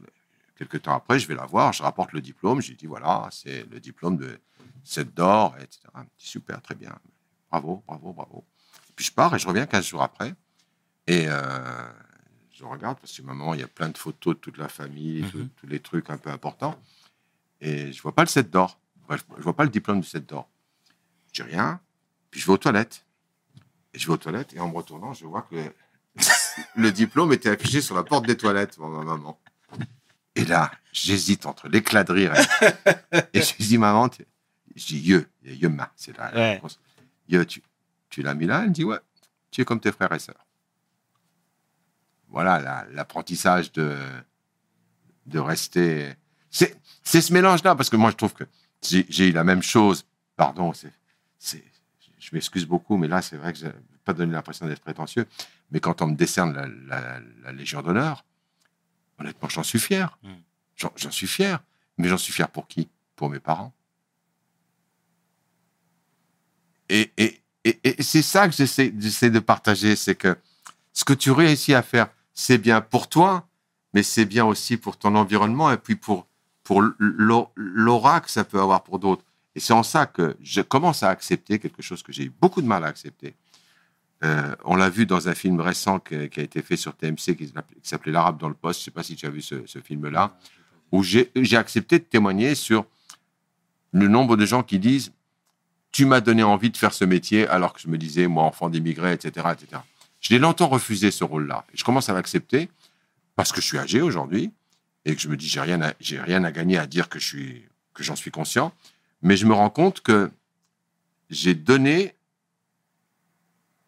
[0.56, 3.28] quelques temps après, je vais la voir, je rapporte le diplôme, je lui dis, voilà,
[3.30, 4.40] c'est le diplôme de
[4.84, 5.80] 7 d'or, etc.
[6.16, 6.96] Super, très bien.
[7.50, 8.44] Bravo, bravo, bravo.
[8.94, 10.34] Puis je pars et je reviens 15 jours après.
[11.06, 11.88] Et euh,
[12.50, 14.68] je regarde, parce que ma maman, il y a plein de photos de toute la
[14.68, 16.80] famille, tout- tous les trucs un peu importants.
[17.60, 18.78] Et je vois pas le 7 d'or.
[19.08, 20.48] Ouais, Je vois pas le diplôme du 7 d'or.
[21.32, 21.80] Je dis rien.
[22.30, 23.04] Puis je vais aux toilettes.
[23.94, 25.72] Et je vais aux toilettes et en me retournant, je vois que le,
[26.76, 29.38] le diplôme était affiché sur la porte des toilettes pour ma maman.
[30.36, 35.76] Et là, j'hésite entre l'éclat de rire et, et je dis, maman, dis, Yeux, Yeux
[35.96, 36.62] c'est la Ouais.
[37.28, 37.62] Yeux, tu,
[38.10, 38.60] tu l'as mis là?
[38.62, 38.98] Elle me dit, ouais,
[39.50, 40.46] tu es comme tes frères et sœurs.
[42.28, 43.96] Voilà la- l'apprentissage de,
[45.26, 46.14] de rester.
[46.50, 48.44] C'est ce mélange-là, parce que moi, je trouve que
[48.82, 50.04] j'ai j'ai eu la même chose.
[50.36, 50.92] Pardon, c'est
[52.18, 54.80] je m'excuse beaucoup, mais là, c'est vrai que je ne vais pas donner l'impression d'être
[54.80, 55.26] prétentieux.
[55.70, 58.24] Mais quand on me décerne la, la- la Légion d'honneur,
[59.18, 60.18] honnêtement, j'en suis fier.
[60.22, 60.28] Mm.
[60.76, 61.62] J'en j'en suis fier.
[61.98, 62.88] Mais j'en suis fier pour qui?
[63.16, 63.72] Pour mes parents.
[66.88, 70.36] Et, et, et, et c'est ça que j'essaie j'essaie de partager, c'est que
[70.92, 73.48] ce que tu réussis à faire, c'est bien pour toi,
[73.92, 76.26] mais c'est bien aussi pour ton environnement et puis pour,
[76.62, 79.24] pour l'au- l'aura que ça peut avoir pour d'autres.
[79.54, 82.60] Et c'est en ça que je commence à accepter quelque chose que j'ai eu beaucoup
[82.62, 83.34] de mal à accepter.
[84.24, 87.36] Euh, on l'a vu dans un film récent que- qui a été fait sur TMC
[87.36, 87.52] qui
[87.82, 88.80] s'appelait- L'Arabe dans le poste.
[88.80, 90.38] Je ne sais pas si tu as vu ce, ce film-là,
[90.92, 92.86] où j'ai accepté de témoigner sur
[93.92, 95.12] le nombre de gens qui disent
[95.92, 98.68] Tu m'as donné envie de faire ce métier alors que je me disais, moi, enfant
[98.68, 99.80] d'immigré, etc., etc.
[100.20, 101.64] Je l'ai longtemps refusé ce rôle-là.
[101.72, 102.68] Je commence à l'accepter
[103.34, 104.50] parce que je suis âgé aujourd'hui
[105.06, 107.18] et que je me dis j'ai rien à, j'ai rien à gagner à dire que
[107.18, 107.64] je suis
[107.94, 108.72] que j'en suis conscient,
[109.22, 110.30] mais je me rends compte que
[111.30, 112.14] j'ai donné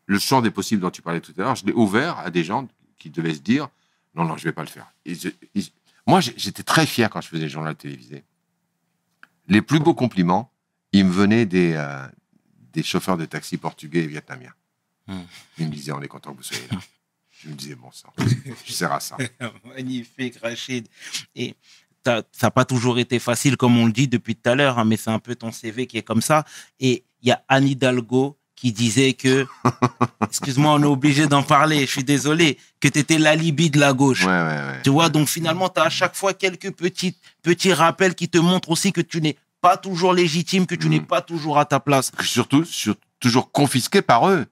[0.09, 2.43] le champ des possibles dont tu parlais tout à l'heure, je l'ai ouvert à des
[2.43, 2.67] gens
[2.99, 3.69] qui devaient se dire
[4.15, 4.91] non non je vais pas le faire.
[5.05, 5.71] Et je- ils-
[6.07, 8.25] moi j'étais très fier quand je faisais le journal télévisé.
[9.49, 10.51] Les plus beaux compliments,
[10.93, 12.07] ils me venaient des euh,
[12.73, 14.53] des chauffeurs de taxi portugais et vietnamiens.
[15.07, 15.23] Hmm.
[15.59, 16.79] Ils me disaient on est content que vous soyez là.
[17.31, 18.13] Je me disais bon sang,
[18.67, 19.17] je sers à ça.
[19.65, 20.89] Magnifique, Rachid.
[21.37, 21.55] Et
[22.05, 24.85] ça n'a pas toujours été facile, comme on le dit depuis tout à l'heure, hein,
[24.85, 26.45] mais c'est un peu ton CV qui est comme ça.
[26.81, 29.47] Et il y a Anne Hidalgo qui disait que,
[30.23, 33.93] excuse-moi, on est obligé d'en parler, je suis désolé, que tu étais l'alibi de la
[33.93, 34.25] gauche.
[34.25, 34.83] Ouais, ouais, ouais.
[34.83, 38.39] Tu vois, donc finalement, tu as à chaque fois quelques petits, petits rappels qui te
[38.39, 40.91] montrent aussi que tu n'es pas toujours légitime, que tu Mm.
[40.91, 42.11] n'es pas toujours à ta place.
[42.23, 44.47] surtout, sur- toujours confisqué par eux.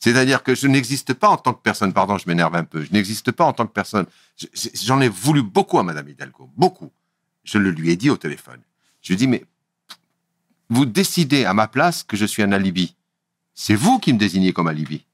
[0.00, 1.92] C'est-à-dire que je n'existe pas en tant que personne.
[1.92, 2.82] Pardon, je m'énerve un peu.
[2.84, 4.06] Je n'existe pas en tant que personne.
[4.36, 6.90] Je- je- J'en ai voulu beaucoup à Madame Hidalgo, beaucoup.
[7.44, 8.60] Je le lui ai dit au téléphone.
[9.00, 9.44] Je lui ai dit, mais
[10.70, 12.94] vous décidez à ma place que je suis un alibi.
[13.54, 15.04] C'est vous qui me désignez comme alibi.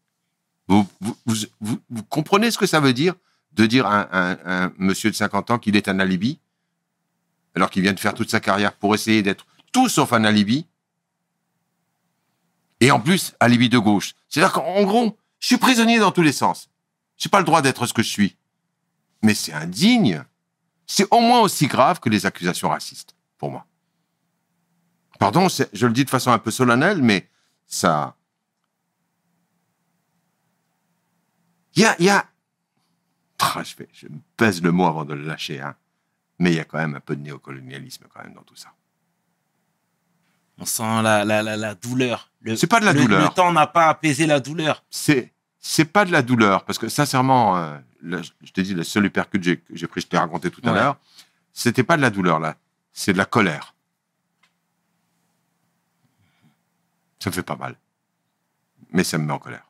[0.68, 3.14] Vous, vous, vous, vous- comprenez ce que ça veut dire
[3.52, 6.38] de dire à un, un- un monsieur de 50 ans qu'il est un alibi
[7.54, 10.66] alors qu'il vient de faire toute sa carrière pour essayer d'être tout sauf un alibi
[12.80, 14.14] et en plus, alibi de gauche.
[14.28, 16.70] C'est-à-dire qu'en gros, je suis prisonnier dans tous les sens.
[17.16, 18.36] Je n'ai pas le droit d'être ce que je suis.
[19.22, 20.22] Mais c'est indigne.
[20.86, 23.66] C'est au moins aussi grave que les accusations racistes, pour moi.
[25.18, 27.28] Pardon, je le dis de façon un peu solennelle, mais
[27.66, 28.14] ça...
[31.78, 31.96] Il y a...
[31.98, 32.26] il y a...
[33.40, 35.76] Ah, je, fais- je me pèse le mot avant de le lâcher, hein.
[36.40, 38.70] mais il y a quand même un peu de néocolonialisme quand même dans tout ça.
[40.58, 42.32] On sent la, la, la, la douleur.
[42.40, 43.22] Le- C'est pas de la le- douleur.
[43.22, 44.84] Le temps n'a pas apaisé la douleur.
[44.90, 47.78] c'est c'est pas de la douleur parce que sincèrement euh,
[48.42, 50.96] je te dis le seul hypercute que j'ai- pris je t'ai raconté tout à l'heure
[51.52, 52.56] c'était pas de la douleur là,
[52.92, 53.74] c'est de la colère.
[57.18, 57.76] Ça me fait pas mal,
[58.92, 59.68] mais ça me met en colère.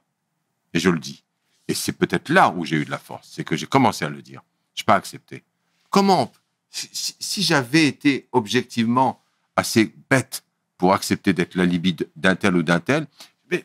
[0.74, 1.24] Et je le dis.
[1.69, 4.09] Et c'est peut-être là où j'ai eu de la force, c'est que j'ai commencé à
[4.09, 4.43] le dire.
[4.75, 5.45] Je n'ai pas accepté.
[5.91, 6.33] Comment,
[6.71, 9.21] si, j'avais été objectivement
[9.57, 10.45] assez bête
[10.79, 11.66] pour accepter d'être la
[12.16, 13.07] d'un tel ou d'un tel,
[13.51, 13.64] mais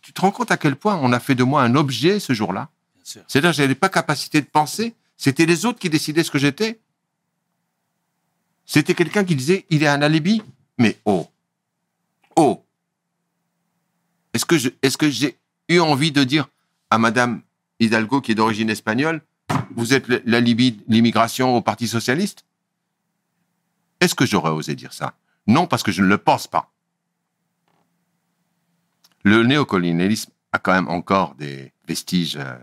[0.00, 2.32] tu te rends compte à quel point on a fait de moi un objet ce
[2.32, 2.68] jour-là?
[3.02, 6.38] C'est-à-dire que je n'avais pas capacité de penser, c'était les autres qui décidaient ce que
[6.38, 6.80] j'étais.
[8.66, 10.42] C'était quelqu'un qui disait, il est un alibi.
[10.78, 11.28] Mais oh,
[12.36, 12.64] oh,
[14.32, 15.36] est-ce que je, est-ce que j'ai
[15.68, 16.48] eu envie de dire
[16.92, 17.40] à Madame
[17.80, 19.22] Hidalgo, qui est d'origine espagnole,
[19.74, 22.44] vous êtes l'alibi de l'immigration au Parti socialiste?
[24.00, 25.14] Est-ce que j'aurais osé dire ça?
[25.46, 26.70] Non, parce que je ne le pense pas.
[29.22, 32.58] Le néocolonialisme a quand même encore des vestiges euh,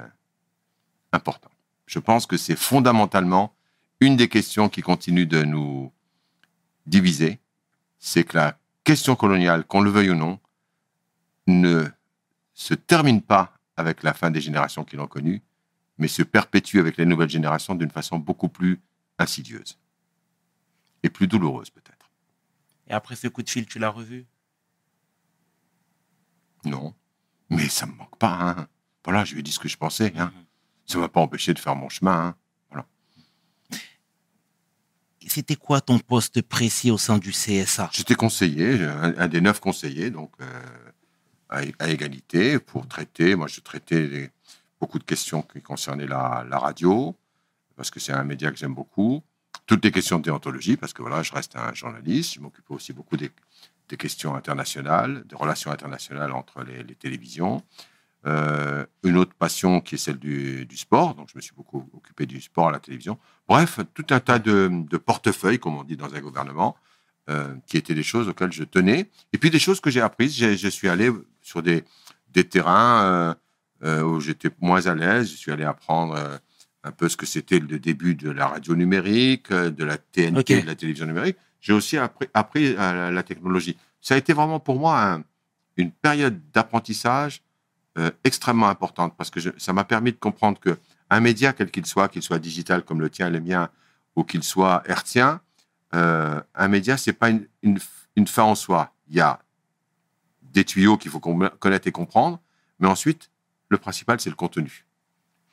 [1.12, 1.50] importants.
[1.88, 3.56] Je pense que c'est fondamentalement
[4.00, 5.92] une des questions qui continue de nous
[6.86, 7.40] diviser,
[7.98, 10.40] c'est que la question coloniale, qu'on le veuille ou non,
[11.48, 11.88] ne
[12.54, 15.42] se termine pas avec la fin des générations qui l'ont connue,
[15.98, 18.80] mais se perpétue avec les nouvelles générations d'une façon beaucoup plus
[19.18, 19.78] insidieuse
[21.04, 22.12] et plus douloureuse peut-être.
[22.88, 24.26] Et après ce coup de fil, tu l'as revu?
[26.66, 26.94] Non,
[27.50, 28.34] mais ça me manque pas.
[28.58, 28.68] hein.
[29.06, 30.14] Voilà, je lui ai dit ce que je pensais.
[30.18, 30.32] Hein.
[30.36, 30.46] Mhm.
[30.86, 32.36] Ça m'a pas empêché de faire mon chemin.
[32.72, 32.84] hein.
[35.28, 39.60] C'était quoi ton poste précis au sein du CSA J'étais conseiller, un, un des neuf
[39.60, 40.62] conseillers, donc euh,
[41.50, 43.36] à, égalité, pour traiter.
[43.36, 44.32] Moi, je traitais
[44.80, 47.16] beaucoup de questions qui concernaient la, radio,
[47.76, 49.24] parce que c'est un média que j'aime beaucoup.
[49.66, 52.36] Toutes les questions de déontologie, parce que voilà, je reste un journaliste.
[52.36, 53.32] Je m'occupais aussi beaucoup des,
[53.98, 57.64] questions internationales, des relations internationales entre les, télévisions.
[58.28, 62.26] Euh, une autre passion qui est celle du, sport, donc je me suis beaucoup occupé
[62.26, 63.18] du sport à la télévision.
[63.48, 66.76] Bref, tout un tas de, portefeuilles, comme on dit dans un gouvernement,
[67.30, 69.08] euh, qui étaient des choses auxquelles je tenais.
[69.34, 70.36] Et puis des choses que j'ai apprises.
[70.36, 71.12] Je suis allé
[71.50, 71.84] sur des,
[72.32, 73.34] des terrains euh,
[73.84, 75.32] euh, où j'étais moins à l'aise.
[75.32, 76.38] Je suis allé apprendre euh,
[76.84, 80.68] un peu ce que c'était le début de la radio numérique, de la TNT, de
[80.68, 81.38] la télévision numérique.
[81.60, 83.76] J'ai aussi appris, appris la, la technologie.
[84.00, 85.24] Ça a été vraiment pour moi un-
[85.78, 87.42] une période d'apprentissage
[87.98, 90.78] euh, extrêmement importante parce que je- ça m'a permis de comprendre que
[91.10, 93.70] un média, quel qu'il soit, qu'il soit digital comme le tien et le mien,
[94.16, 95.42] ou qu'il soit hertzien,
[95.96, 97.80] euh, un média, c'est pas une, une,
[98.16, 98.94] une fin en soi.
[99.10, 99.40] Il y a
[100.54, 102.40] des tuyaux qu'il faut connaître et comprendre,
[102.80, 103.30] mais ensuite,
[103.70, 104.86] le principal, c'est le contenu.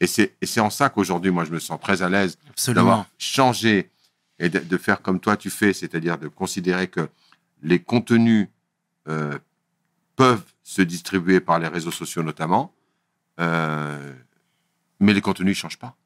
[0.01, 2.38] Et c'est en ça qu'aujourd'hui, moi, je me sens très à l'aise
[2.68, 3.90] d'avoir changé
[4.38, 7.09] et de, de faire comme toi tu fais, c'est-à-dire de considérer que
[7.62, 8.49] les contenus
[9.09, 9.38] euh,
[10.16, 12.72] peuvent se distribuer par les réseaux sociaux notamment,
[13.40, 14.12] euh,
[15.01, 15.97] mais les contenus ne changent pas.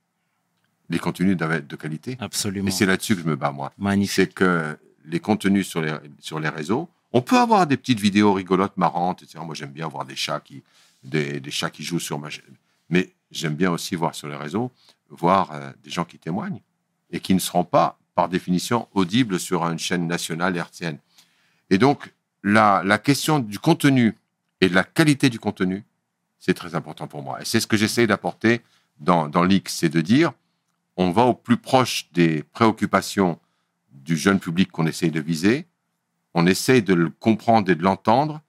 [0.88, 2.16] Les contenus doivent être de qualité.
[2.20, 2.68] Absolument.
[2.68, 3.72] Et c'est là-dessus que je me bats, moi.
[3.78, 4.14] Magnifique.
[4.14, 8.32] C'est que les contenus sur les, sur les réseaux, on peut avoir des petites vidéos
[8.32, 9.38] rigolotes, marrantes, etc.
[9.44, 10.62] Moi, j'aime bien voir des chats qui,
[11.02, 12.56] des, chats qui jouent sur ma chaîne.
[12.88, 14.70] Mais j'aime bien aussi voir sur les réseaux,
[15.08, 16.60] voir euh, des gens qui témoignent
[17.10, 20.98] et qui ne seront pas, par définition, audibles sur une chaîne nationale hertzienne.
[21.70, 24.16] Et donc, la, la question du contenu
[24.60, 25.84] et de la qualité du contenu,
[26.38, 27.40] c'est très important pour moi.
[27.40, 28.62] Et c'est ce que j'essaie d'apporter
[28.98, 30.32] dans, dans l'X, c'est de dire,
[30.96, 33.38] on va au plus proche des préoccupations
[33.92, 35.66] du jeune public qu'on essaye de viser,
[36.34, 38.40] on essaye de le comprendre et de l'entendre,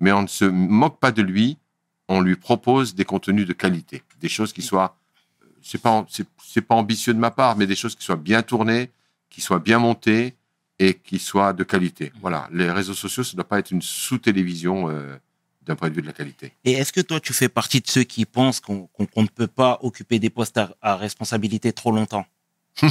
[0.00, 1.58] mais on ne se moque pas de lui,
[2.08, 4.96] on lui propose des contenus de qualité, des choses qui soient,
[5.42, 8.42] euh, c'est pas, c'est, pas ambitieux de ma part, mais des choses qui soient bien
[8.42, 8.90] tournées,
[9.28, 10.34] qui soient bien montées
[10.78, 12.12] et qui soient de qualité.
[12.20, 15.16] Voilà, les réseaux sociaux, ça ne doit pas être une sous-télévision euh,
[15.62, 16.52] d'un point de vue de la qualité.
[16.64, 19.78] Et est-ce que toi, tu fais partie de ceux qui pensent qu'on ne peut pas
[19.82, 22.26] occuper des postes à, à responsabilité trop longtemps?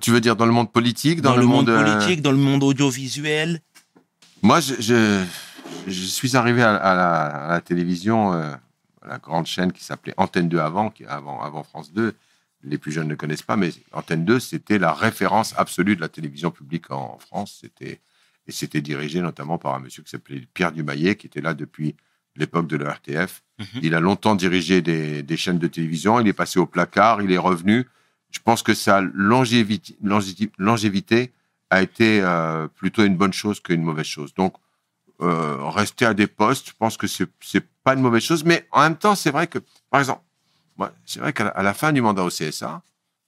[0.00, 2.62] tu veux dire dans le monde politique, Dans, le monde, euh, politique, dans le monde
[2.62, 3.60] audiovisuel
[4.42, 5.24] Moi, je, je,
[5.86, 8.52] je suis arrivé à, à la, à la télévision, euh,
[9.02, 12.14] à la grande chaîne qui s'appelait Antenne 2 avant, qui avant, avant France 2.
[12.64, 16.08] Les plus jeunes ne connaissent pas, mais Antenne 2, c'était la référence absolue de la
[16.08, 17.58] télévision publique en, en France.
[17.60, 18.00] C'était
[18.48, 21.94] et c'était dirigé notamment par un monsieur qui s'appelait Pierre Dumaillet, qui était là depuis
[22.34, 23.42] l'époque de l'ERTF.
[23.58, 23.66] Mhm.
[23.82, 26.18] Il a longtemps dirigé des, des chaînes de télévision.
[26.18, 27.86] Il est passé au placard, il est revenu.
[28.30, 29.96] Je pense que sa longévité,
[31.70, 34.32] a été euh, plutôt une bonne chose qu'une mauvaise chose.
[34.34, 34.54] Donc,
[35.20, 38.44] euh, rester à des postes, je pense que c'est c'est pas une mauvaise chose.
[38.44, 39.58] Mais en même temps, c'est vrai que,
[39.90, 40.22] par exemple,
[41.04, 42.82] c'est vrai qu'à la, fin du mandat au CSA,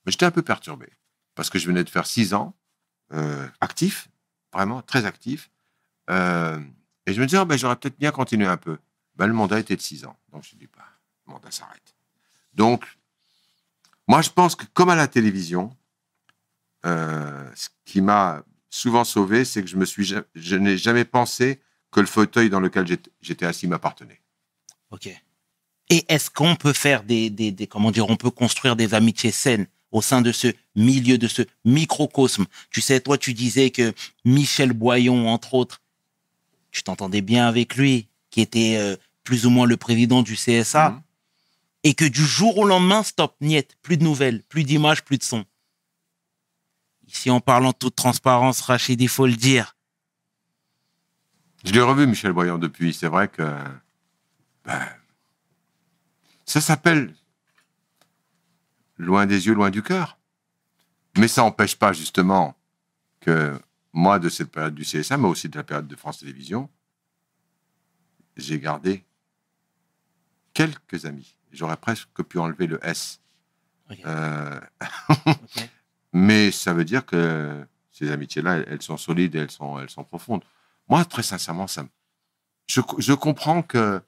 [0.07, 0.87] j'étais un peu perturbé
[1.35, 2.55] parce que je venais de faire six ans
[3.13, 4.09] euh, actif,
[4.53, 5.49] vraiment très actif,
[6.09, 6.59] Euh,
[7.05, 8.77] et je me disais, oh, ben, j'aurais peut-être bien continué un peu.
[9.15, 10.83] Ben, le mandat était de six ans, donc je dis, bah,
[11.25, 11.95] le mandat s'arrête.
[12.53, 12.85] Donc,
[14.07, 15.75] moi, je pense que comme à la télévision,
[16.85, 21.61] euh, ce qui m'a souvent sauvé, c'est que je me suis, je n'ai jamais pensé
[21.91, 22.85] que le fauteuil dans lequel
[23.21, 24.21] j'étais- assis m'appartenait.
[24.91, 25.09] Ok.
[25.89, 29.31] Et est-ce qu'on peut faire des, des, des- comment dire, on peut construire des amitiés
[29.31, 32.45] saines au sein de ce milieu, de ce microcosme?
[32.69, 33.93] Tu sais, toi, tu disais que
[34.23, 35.81] Michel Boyon, entre autres,
[36.71, 38.95] tu t'entendais bien avec lui, qui était euh,
[39.25, 41.01] plus ou moins le président du CSA, Mhm.
[41.83, 45.23] Et que du jour au lendemain, stop, niet, plus de nouvelles, plus d'images, plus de
[45.23, 45.45] sons.
[47.07, 49.75] Ici, en parlant toute transparence, Rachid, il faut le dire.
[51.65, 52.93] Je l'ai revu, Michel Boyan, depuis.
[52.93, 53.43] C'est vrai que.
[54.65, 54.87] ben,
[56.45, 57.13] ça s'appelle
[58.97, 60.19] Loin des yeux, loin du cœur.
[61.17, 62.55] Mais ça n'empêche pas, justement,
[63.19, 63.59] que
[63.93, 66.69] moi, de cette période du CSA, mais aussi de la période de France Télévisions,
[68.37, 69.03] j'ai gardé
[70.53, 71.35] quelques amis.
[71.51, 73.19] J'aurais presque pu enlever le S.
[74.05, 74.59] Euh,
[76.13, 80.03] mais ça veut dire que ces amitiés-là, elles, sont solides et elles sont, elles sont
[80.03, 80.43] profondes.
[80.87, 81.85] Moi, très sincèrement, ça
[82.67, 84.01] je, je comprends que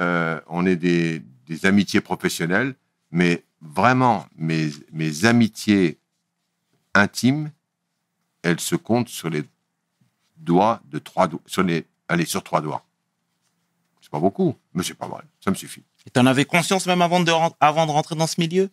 [0.00, 2.74] euh, on ait des, des amitiés professionnelles,
[3.10, 5.98] mais vraiment, mes, mes amitiés
[6.94, 7.50] intimes,
[8.42, 9.44] elles se comptent sur les
[10.36, 12.84] doigts de trois doigts, sur les, allez, sur trois doigts.
[14.00, 15.24] C'est pas beaucoup, mais c'est pas mal.
[15.40, 15.82] Ça me suffit.
[16.06, 18.70] Et t'en avais conscience même avant de, ren- avant de rentrer dans ce milieu?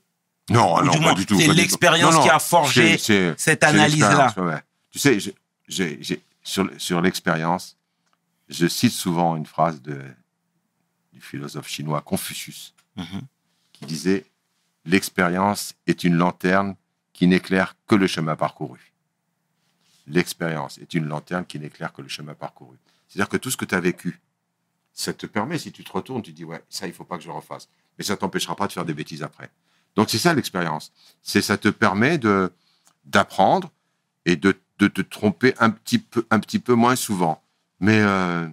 [0.50, 1.40] Non, Ou non, du pas moins, du tout.
[1.40, 2.98] c'est l'expérience qui a forgé
[3.38, 4.34] cette analyse-là.
[4.38, 4.62] ouais.
[4.92, 7.78] Tu sais, je- sur, sur l'expérience,
[8.50, 10.02] je cite souvent une phrase de,
[11.14, 13.22] du philosophe chinois Confucius Mhm.
[13.72, 14.26] qui disait
[14.84, 16.76] L'expérience est une lanterne
[17.14, 18.92] qui n'éclaire que le chemin parcouru.
[20.08, 22.76] L'expérience est une lanterne qui n'éclaire que le chemin parcouru.
[23.08, 24.20] C'est-à-dire que tout ce que tu as vécu,
[24.94, 27.24] ça te permet, si tu te retournes, tu dis Ouais, ça, il faut pas que
[27.24, 27.68] je le refasse.
[27.98, 29.50] Mais ça t'empêchera pas de faire des bêtises après.
[29.96, 30.92] Donc, c'est ça l'expérience.
[31.22, 32.52] C'est ça te permet de
[33.06, 33.72] d'apprendre
[34.26, 37.42] et de, de te tromper un petit peu, un petit peu moins souvent.
[37.80, 38.48] Mais euh,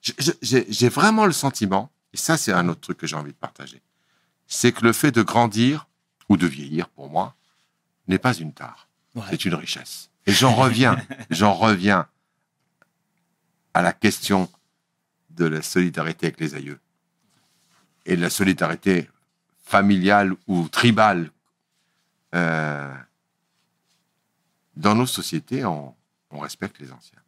[0.00, 3.80] j'ai- vraiment le sentiment, et ça c'est un autre truc que j'ai envie de partager,
[4.48, 5.86] c'est que le fait de grandir
[6.28, 7.36] ou de vieillir pour moi
[8.08, 9.22] n'est pas une tare, Ouais.
[9.30, 10.10] c'est une richesse.
[10.26, 10.96] Et j'en reviens,
[11.30, 12.08] j'en reviens
[13.74, 14.50] à la question
[15.36, 16.80] de la solidarité avec les aïeux
[18.04, 19.08] et de la solidarité
[19.62, 21.30] familiale ou tribale.
[22.34, 22.94] Euh,
[24.76, 25.94] dans nos sociétés, on,
[26.30, 27.20] respecte les anciens.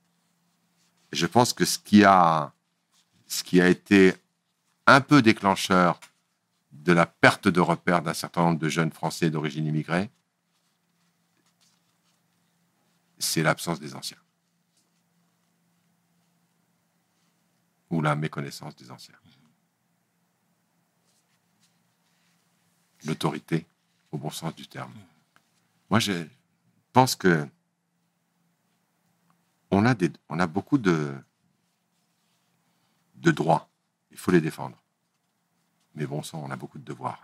[1.13, 2.53] Je pense que ce qui a,
[3.27, 4.15] ce qui a été
[4.87, 6.01] un peu déclencheur
[6.73, 10.11] de la perte de repères d'un certain nombre de jeunes Français d'origine immigrée,
[13.19, 14.24] c'est l'absence des anciens.
[17.95, 19.15] Ou la méconnaissance des anciens.
[23.05, 23.67] L'autorité,
[24.11, 24.93] au bon sens du terme.
[25.91, 26.27] Moi, je
[26.93, 27.47] pense que
[29.71, 31.15] on a, des, on a beaucoup de,
[33.15, 33.69] de droits.
[34.11, 34.77] Il faut les défendre.
[35.95, 37.23] Mais bon sang, on a beaucoup de devoirs.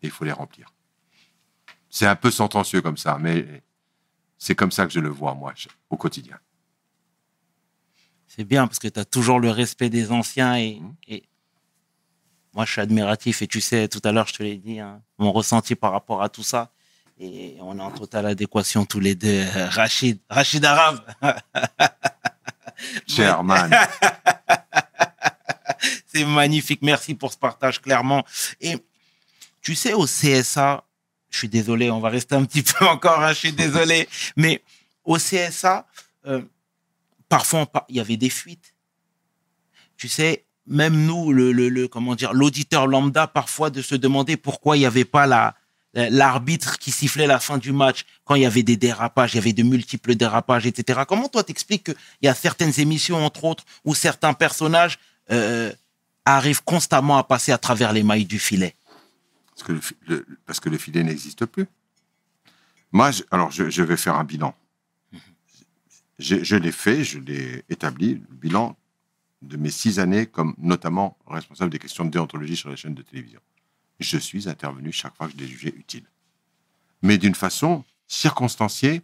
[0.00, 0.72] Et il faut les remplir.
[1.90, 3.62] C'est un peu sentencieux comme ça, mais
[4.38, 5.52] c'est comme ça que je le vois, moi,
[5.90, 6.40] au quotidien.
[8.38, 10.94] C'est bien parce que tu as toujours le respect des anciens et, Mhm.
[11.08, 11.24] et
[12.54, 15.02] moi je suis admiratif et tu sais, tout à l'heure je te l'ai dit, hein,
[15.18, 16.70] mon ressenti par rapport à tout ça.
[17.18, 19.44] Et on est en totale adéquation tous les deux.
[19.70, 21.00] Rachid, Rachid Arabe.
[23.08, 23.72] Sherman,
[26.06, 26.80] C'est magnifique.
[26.82, 28.24] Merci pour ce partage, clairement.
[28.60, 28.76] Et
[29.60, 30.84] tu sais, au CSA,
[31.28, 34.62] je suis désolé, on va rester un petit peu encore, hein, je suis désolé, mais
[35.04, 35.86] au CSA,
[36.26, 36.42] euh,
[37.28, 38.74] parfois, il y avait des fuites.
[39.96, 44.76] Tu sais, même nous, le, le, comment dire, l'auditeur lambda, parfois, de se demander pourquoi
[44.76, 45.54] il n'y avait pas la,
[45.94, 49.40] l'arbitre qui sifflait la fin du match quand il y avait des dérapages, il y
[49.40, 51.00] avait de multiples dérapages, etc.
[51.08, 54.98] Comment toi t'expliques qu'il y a certaines émissions, entre autres, où certains personnages
[55.30, 55.72] euh,
[56.24, 58.74] arrivent constamment à passer à travers les mailles du filet?
[60.46, 61.66] Parce que le, filet n'existe plus.
[62.92, 64.54] Moi, alors, je vais faire un bilan.
[66.18, 68.76] Je, l'ai fait, je l'ai établi, le bilan
[69.42, 73.02] de mes six années comme notamment responsable des questions de déontologie sur les chaînes de
[73.02, 73.40] télévision.
[74.00, 76.04] Je suis intervenu chaque fois que je l'ai jugé utile.
[77.02, 79.02] Mais d'une façon circonstanciée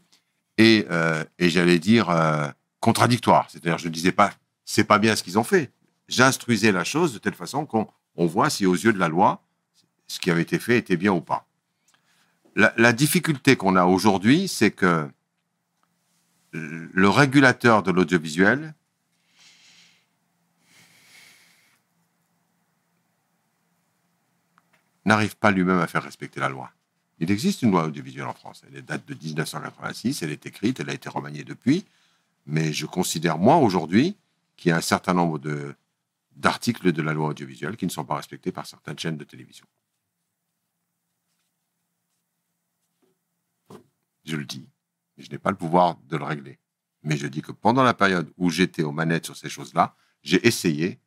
[0.59, 2.49] et, euh, et j'allais dire euh,
[2.81, 3.49] contradictoire.
[3.49, 4.33] C'est-à-dire, je ne disais pas,
[4.65, 5.71] c'est pas bien ce qu'ils ont fait.
[6.09, 9.43] J'instruisais la chose de telle façon qu'on on voit si aux yeux de la loi,
[10.09, 11.47] ce qui avait été fait était bien ou pas.
[12.57, 15.09] La difficulté qu'on a aujourd'hui, c'est que
[16.55, 18.75] le régulateur de l'audiovisuel
[25.05, 26.71] n'arrive pas lui-même à faire respecter la loi.
[27.19, 28.63] Il existe une loi audiovisuelle en France.
[28.73, 31.85] Elle date de 1986, elle est écrite, elle a été remaniée depuis.
[32.47, 34.17] Mais je considère, moi, aujourd'hui,
[34.57, 35.75] qu'il y a un certain nombre de,
[36.37, 39.67] d'articles de la loi audiovisuelle qui ne sont pas respectés par certaines chaînes de télévision.
[44.25, 44.67] Je le dis,
[45.17, 46.59] mais je n'ai pas le pouvoir de le régler.
[47.03, 50.45] Mais je dis que pendant la période où j'étais aux manettes sur ces choses-là, j'ai
[50.47, 51.01] essayé,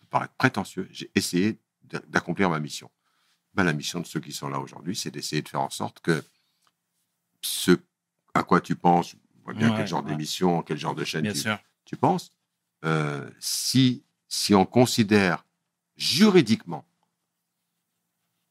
[0.00, 2.90] ça paraît prétentieux, j'ai essayé d'a- d'accomplir ma mission.
[3.54, 6.00] Ben, la mission de ceux qui sont là aujourd'hui, c'est d'essayer de faire en sorte
[6.00, 6.24] que
[7.42, 7.72] ce
[8.34, 10.10] à quoi tu penses, on voit bien Ouais, quel genre ouais.
[10.12, 11.58] d'émission, quel genre de chaîne Bien tu, sûr.
[11.84, 12.30] tu penses,
[12.84, 15.44] euh, si, si on considère
[15.96, 16.86] juridiquement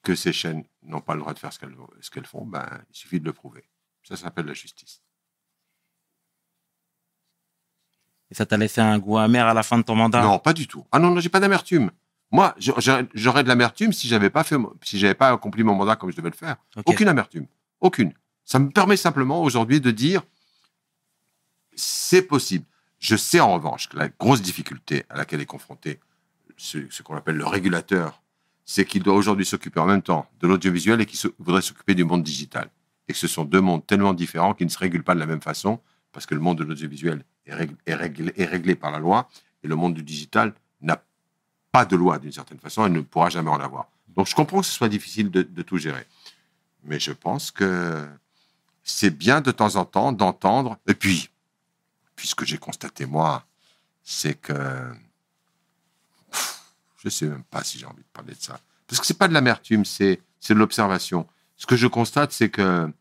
[0.04, 2.84] que ces chaînes n'ont pas le droit de faire ce qu'elles ce qu'elles font, ben,
[2.90, 3.64] il suffit de le prouver.
[4.10, 5.04] Ça s'appelle la justice.
[8.32, 10.24] Et ça t'a laissé un goût amer à la fin de ton mandat?
[10.24, 10.86] Non, pas du tout.
[10.92, 11.92] Ah non, non, j'ai pas d'amertume.
[12.32, 16.12] Moi, j'aurais de l'amertume si j'avais pas fait, si j'avais pas accompli mon mandat comme
[16.12, 16.58] je devais le faire.
[16.86, 17.48] Aucune amertume.
[17.82, 18.14] Aucune.
[18.46, 20.24] Ça me permet simplement aujourd'hui de dire
[21.76, 22.66] c'est possible.
[22.98, 26.00] Je sais en revanche que la grosse difficulté à laquelle est confronté
[26.58, 28.22] ce, ce qu'on appelle le régulateur,
[28.66, 32.04] c'est qu'il doit aujourd'hui s'occuper en même temps de l'audiovisuel et qu'il voudrait s'occuper du
[32.04, 32.70] monde digital.
[33.10, 35.26] Et que ce sont deux mondes tellement différents qui ne se régulent pas de la
[35.26, 35.82] même façon,
[36.14, 39.28] parce que le monde de l'audiovisuel est, est réglé, est réglé par la loi,
[39.64, 41.04] et le monde du digital n'a
[41.72, 43.90] pas de loi d'une certaine façon et ne pourra jamais en avoir.
[44.16, 46.06] Donc je comprends que ce soit difficile de, tout gérer.
[46.84, 48.08] Mais je pense que
[48.84, 50.78] c'est bien de temps en temps d'entendre.
[50.88, 51.30] Et puis,
[52.16, 53.46] puisque j'ai constaté moi,
[54.04, 54.92] c'est que
[56.98, 59.28] je sais même pas si j'ai envie de parler de ça, parce que c'est pas
[59.28, 61.28] de l'amertume, c'est c'est de l'observation.
[61.58, 62.92] Ce que je constate, c'est que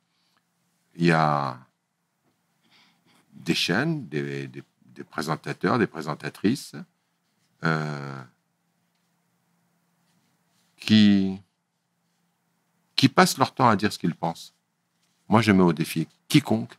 [0.99, 1.59] il y a
[3.33, 4.51] des chaînes, des,
[5.09, 6.75] présentateurs, des présentatrices
[7.65, 8.23] euh,
[10.77, 11.41] qui
[12.97, 14.53] qui passent leur temps à dire ce qu'ils pensent.
[15.29, 16.75] Moi, je mets au défi quiconque,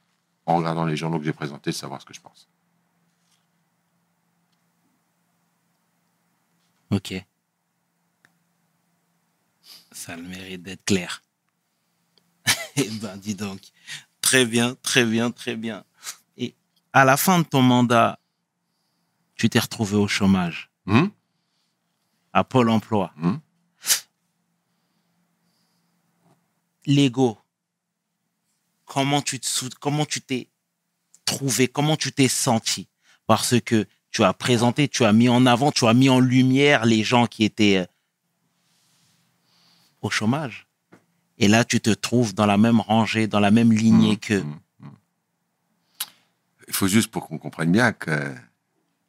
[0.45, 2.49] en regardant les journaux que j'ai présentés, de savoir ce que je pense.
[6.91, 7.13] Ok.
[9.93, 11.23] Ça a le mérite d'être clair.
[12.75, 13.61] Eh ben, dis donc.
[14.29, 15.83] Très bien, très bien, très bien.
[16.37, 16.53] Et
[16.93, 18.19] à la fin de ton mandat,
[19.35, 21.09] tu t'es retrouvé au chômage, Hum
[22.31, 23.11] à Pôle emploi.
[23.19, 23.39] Hum
[26.85, 27.39] L'ego.
[28.85, 30.47] Comment tu te sou- comment tu t'es
[31.25, 32.87] trouvé, comment tu t'es senti?
[33.25, 36.85] Parce que tu as présenté, tu as mis en avant, tu as mis en lumière
[36.85, 37.85] les gens qui étaient euh,
[40.01, 40.67] au chômage.
[41.39, 44.33] Et là, tu te trouves dans la même rangée, dans la même lignée Hum, que.
[44.41, 44.91] hum, hum.
[46.67, 48.33] Il faut juste pour qu'on comprenne bien que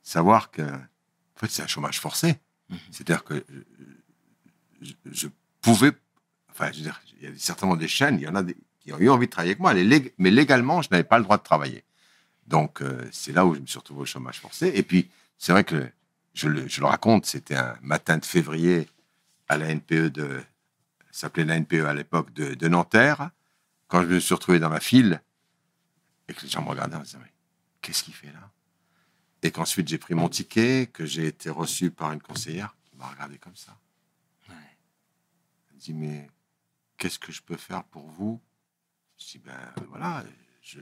[0.03, 2.37] savoir que en fait, c'est un chômage forcé.
[2.69, 2.79] Mhm.
[2.93, 3.45] C'est-à-dire que
[4.83, 5.29] je, je
[5.61, 5.93] pouvais,
[6.51, 8.57] enfin, je veux dire, il y a certainement des chaînes, il y en a des,
[8.81, 11.25] qui ont eu envie de travailler avec moi, lég- mais légalement, je n'avais pas le
[11.25, 11.83] droit de travailler.
[12.47, 14.71] Donc, euh, c'est là où je me suis retrouvé au chômage forcé.
[14.75, 15.09] Et puis,
[15.39, 15.89] c'est vrai que
[16.35, 18.89] je le, je le raconte, c'était un matin de février
[19.49, 20.41] à la NPE de,
[21.11, 23.31] s'appelait la NPE à l'époque de, de Nanterre,
[23.89, 25.23] quand je me suis retrouvé dans la file
[26.29, 27.33] et que les gens me regardaient en me disant, mais
[27.81, 28.51] qu'est-ce qu'il fait là?
[29.43, 33.07] Et qu'ensuite j'ai pris mon ticket, que j'ai été reçu par une conseillère qui m'a
[33.07, 33.77] regardé comme ça.
[34.49, 34.55] Ouais.
[35.69, 36.31] Elle me dit, mais
[36.99, 38.41] qu'est-ce que je peux faire pour vous?
[39.19, 39.59] Je dis, ben
[39.89, 40.23] voilà,
[40.63, 40.81] je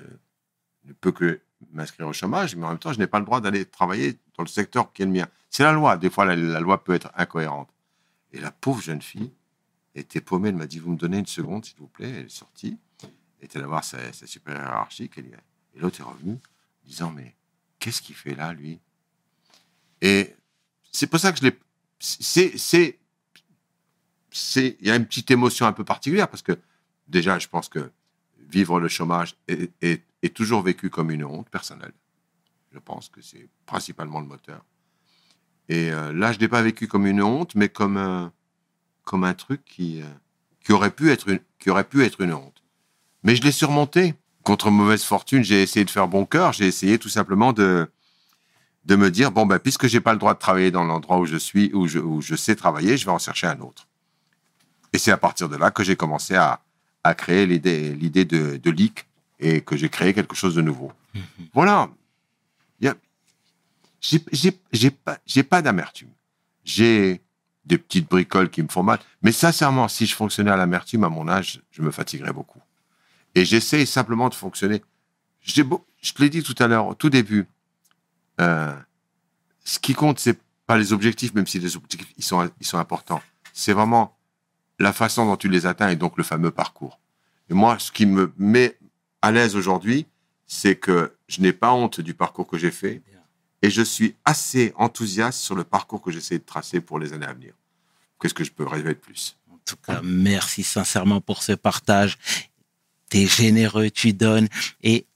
[0.84, 1.40] ne peux que
[1.72, 4.42] m'inscrire au chômage, mais en même temps, je n'ai pas le droit d'aller travailler dans
[4.42, 5.28] le secteur qui est le mien.
[5.50, 5.96] C'est la loi.
[5.96, 7.70] Des fois, la, la loi peut être incohérente.
[8.32, 9.32] Et la pauvre jeune fille
[9.94, 10.48] était paumée.
[10.50, 12.10] Elle m'a dit, vous me donnez une seconde, s'il vous plaît.
[12.10, 12.78] Elle est sortie.
[13.40, 15.18] Était allée voir sa, sa supérieure hiérarchique.
[15.18, 15.24] Est-
[15.74, 16.38] Et l'autre est revenu,
[16.84, 17.34] disant, mais
[17.78, 18.80] qu'est-ce qu'il fait là, lui?
[20.00, 20.34] Et
[20.92, 21.58] c'est pour ça que je l'ai...
[21.98, 22.56] C'est...
[22.58, 22.98] c'est-
[24.80, 26.58] Il y a une petite émotion un peu particulière, parce que
[27.08, 27.90] déjà, je pense que
[28.38, 31.92] vivre le chômage est, est- est toujours vécu comme une honte personnelle.
[32.72, 34.64] Je pense que c'est principalement le moteur.
[35.68, 38.32] Et euh, là, je ne l'ai pas vécu comme une honte, mais comme un,
[39.08, 40.06] comme un truc qui, euh,
[40.64, 42.62] qui, aurait pu être une, qui aurait pu être une honte.
[43.24, 44.14] Mais je l'ai surmonté.
[44.44, 46.52] Contre mauvaise fortune, j'ai essayé de faire bon cœur.
[46.52, 47.90] J'ai essayé tout simplement de,
[48.84, 51.26] de me dire bon, ben, puisque j'ai pas le droit de travailler dans l'endroit où
[51.26, 53.86] je suis, où je, où je sais travailler, je vais en chercher un autre.
[54.92, 56.60] Et c'est à partir de là que j'ai commencé à,
[57.04, 59.06] à créer l'idée l'idée de, de leak
[59.40, 60.92] et que j'ai créé quelque chose de nouveau.
[61.52, 61.90] Voilà.
[62.80, 62.96] Y a-
[64.00, 66.10] J'ai pas, j'ai pas d'amertume.
[66.64, 67.20] J'ai
[67.68, 68.98] des petites bricoles qui me font mal.
[69.22, 72.60] Mais sincèrement, si je fonctionnais à l'amertume à mon âge, je me fatiguerais beaucoup.
[73.34, 74.82] Et j'essaie simplement de fonctionner.
[75.40, 77.46] Je te l'ai dit tout à l'heure, au tout début,
[78.40, 78.74] euh,
[79.64, 82.78] ce qui compte, c'est pas les objectifs, même si les objectifs ils sont, ils sont
[82.78, 83.22] importants.
[83.52, 84.16] C'est vraiment
[84.78, 86.98] la façon dont tu les atteins et donc le fameux parcours.
[87.50, 88.76] Et moi, ce qui me met
[89.22, 90.06] à l'aise aujourd'hui,
[90.46, 93.02] c'est que je n'ai pas honte du parcours que j'ai fait
[93.62, 97.26] et je suis assez enthousiaste sur le parcours que j'essaie de tracer pour les années
[97.26, 97.54] à venir.
[98.20, 99.36] Qu'est-ce que je peux rêver de plus?
[99.52, 102.18] En tout cas, merci sincèrement pour ce partage.
[103.10, 104.48] T'es généreux, tu donnes.
[104.82, 105.06] Et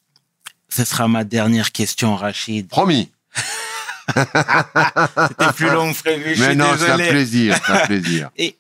[0.69, 2.69] ce sera ma dernière question, Rachid.
[2.69, 3.11] Promis.
[4.15, 6.35] C'était plus long que prévu.
[6.35, 8.31] je Mais suis non, c'est un plaisir, c'est un plaisir.
[8.37, 8.57] Et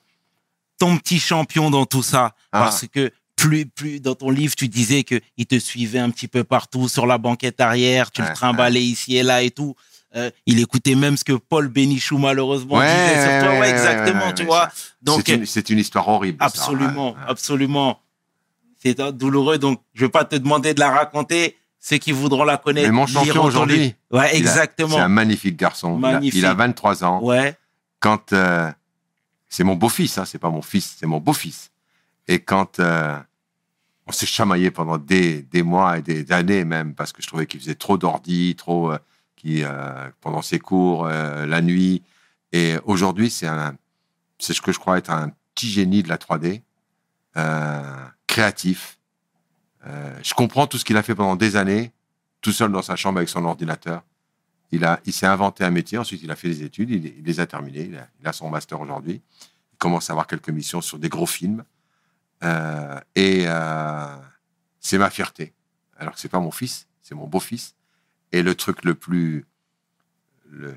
[0.78, 2.61] ton petit champion dans tout ça, Ah.
[2.61, 6.28] parce que plus, plus dans ton livre, tu disais que il te suivait un petit
[6.28, 9.74] peu partout sur la banquette arrière, tu le trimballais ici et là et tout.
[10.14, 13.48] Euh, il écoutait même ce que Paul Bénichou malheureusement Ouais, disait sur toi.
[13.52, 14.68] ouais, Ouais, ouais, exactement, tu vois.
[15.00, 16.38] Donc c'est une, histoire horrible.
[16.38, 16.46] ça.
[16.46, 17.18] absolument, ouais.
[17.26, 18.00] absolument,
[18.82, 19.58] c'est douloureux.
[19.58, 21.56] Donc je vais pas te demander de la raconter.
[21.84, 23.96] Ceux qui voudront la connaître, Mais mon champion aujourd'hui.
[24.12, 24.94] Ouais, exactement.
[24.94, 25.98] C'est un magnifique garçon.
[25.98, 26.38] Il a- Magnifique.
[26.38, 27.20] Il a, 23 ans.
[27.24, 27.56] Ouais,
[27.98, 28.70] Quand euh,
[29.48, 31.72] c'est mon beau-fils, hein, c'est pas mon fils, c'est mon beau-fils.
[32.28, 33.18] Et quand euh,
[34.06, 37.46] on s'est chamaillé pendant des, des mois et des années même, parce que je trouvais
[37.46, 38.98] qu'il faisait trop d'ordi, trop euh,
[39.43, 42.03] qui euh, pendant ses cours, euh, la nuit.
[42.53, 43.49] Et aujourd'hui, c'est
[44.38, 46.62] ce que je crois être un petit génie de la 3D,
[47.36, 48.99] euh, créatif.
[50.22, 51.93] Je comprends tout ce qu'il a fait pendant des années,
[52.40, 54.03] tout seul dans sa chambre avec son ordinateur.
[54.70, 57.40] Il, a, il s'est inventé un métier, ensuite il a fait des études, il, les
[57.40, 57.90] a terminées,
[58.20, 59.20] il a, son master aujourd'hui.
[59.72, 61.64] Il commence à avoir quelques missions sur des gros films.
[63.16, 63.47] Et
[64.80, 65.53] c'est ma fierté.
[65.97, 67.74] Alors que c'est pas mon fils, c'est mon beau-fils.
[68.33, 69.45] Et le truc le plus,
[70.51, 70.74] le,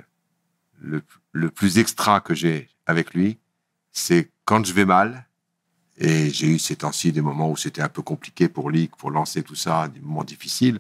[0.80, 1.02] le,
[1.32, 3.38] le plus extra que j'ai avec lui,
[3.92, 5.26] c'est quand je vais mal,
[5.98, 9.12] et j'ai eu ces temps-ci des moments où c'était un peu compliqué pour lui, pour
[9.12, 10.80] lancer tout ça, des moments difficiles,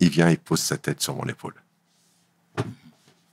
[0.00, 1.54] il vient, il pose sa tête sur mon épaule.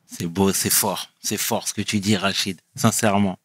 [0.06, 2.62] c'est beau, c'est fort, c'est fort ce que tu dis, Rachid.
[2.76, 3.38] Sincèrement,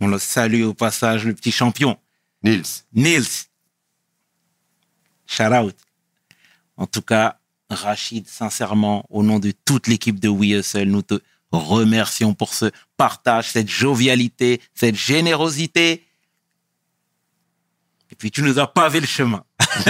[0.00, 1.98] on le salue au passage, le petit champion.
[2.44, 3.48] Nils, Nils.
[5.26, 5.76] Shout out.
[6.82, 7.38] En tout cas,
[7.70, 11.20] Rachid, sincèrement, au nom de toute l'équipe de We Hustle, nous te
[11.52, 16.04] remercions pour ce partage, cette jovialité, cette générosité.
[18.10, 19.44] Et puis, tu nous as pavé le chemin.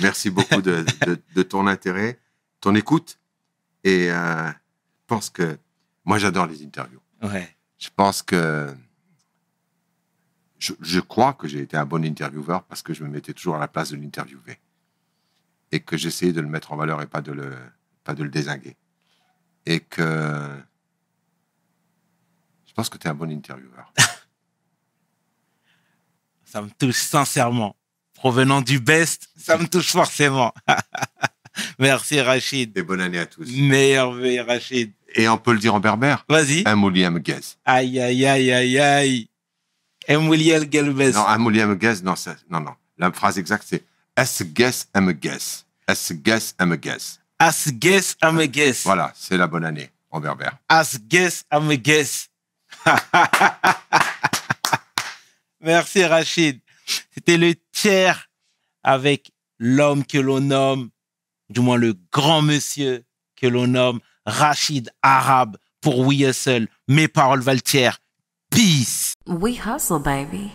[0.00, 2.18] merci beaucoup de, de- de ton intérêt,
[2.60, 3.20] ton écoute.
[3.84, 5.58] Et euh, je pense que
[6.04, 7.00] moi, j'adore les interviews.
[7.22, 7.54] Ouais.
[7.78, 8.74] Je pense que
[10.60, 13.56] je, je crois que j'ai été un bon intervieweur parce que je me mettais toujours
[13.56, 14.60] à la place de l'interviewé
[15.72, 17.52] et que j'essayais de le mettre en valeur et pas de le
[18.04, 18.76] pas de le désinguer.
[19.66, 20.48] Et que
[22.66, 23.92] je pense que tu es un bon intervieweur.
[26.44, 27.76] Ça me touche sincèrement.
[28.14, 30.52] Provenant du best, ça me touche forcément.
[31.78, 32.76] Merci, Rachid.
[32.76, 33.48] Et bonne année à tous.
[33.48, 34.92] Vœu, Rachid.
[35.14, 36.64] Et on peut le dire en berbère Vas-y.
[36.66, 37.56] Un William Guez.
[37.64, 39.29] Aïe, aïe, aïe, aïe, aïe.
[40.06, 40.28] M.
[40.28, 41.14] William Gelbes.
[41.14, 42.14] Non, William Guez, non,
[42.48, 42.74] non, non.
[42.98, 43.84] La phrase exacte, c'est
[44.16, 45.64] S guess, I'm guess.
[45.88, 47.20] S guess, I'm guess.
[47.42, 48.82] As guess, I'm a guess.
[48.84, 50.58] Voilà, c'est la bonne année en berbère.
[50.68, 52.28] As guess, I'm a guess.
[55.62, 56.60] Merci, Rachid.
[57.14, 58.28] C'était le tiers
[58.82, 60.90] avec l'homme que l'on nomme,
[61.48, 63.04] du moins le grand monsieur
[63.36, 66.68] que l'on nomme Rachid Arabe pour We Hustle.
[66.88, 67.99] Mes paroles valent tiers.
[68.50, 69.14] Peace.
[69.26, 70.52] We hustle, baby.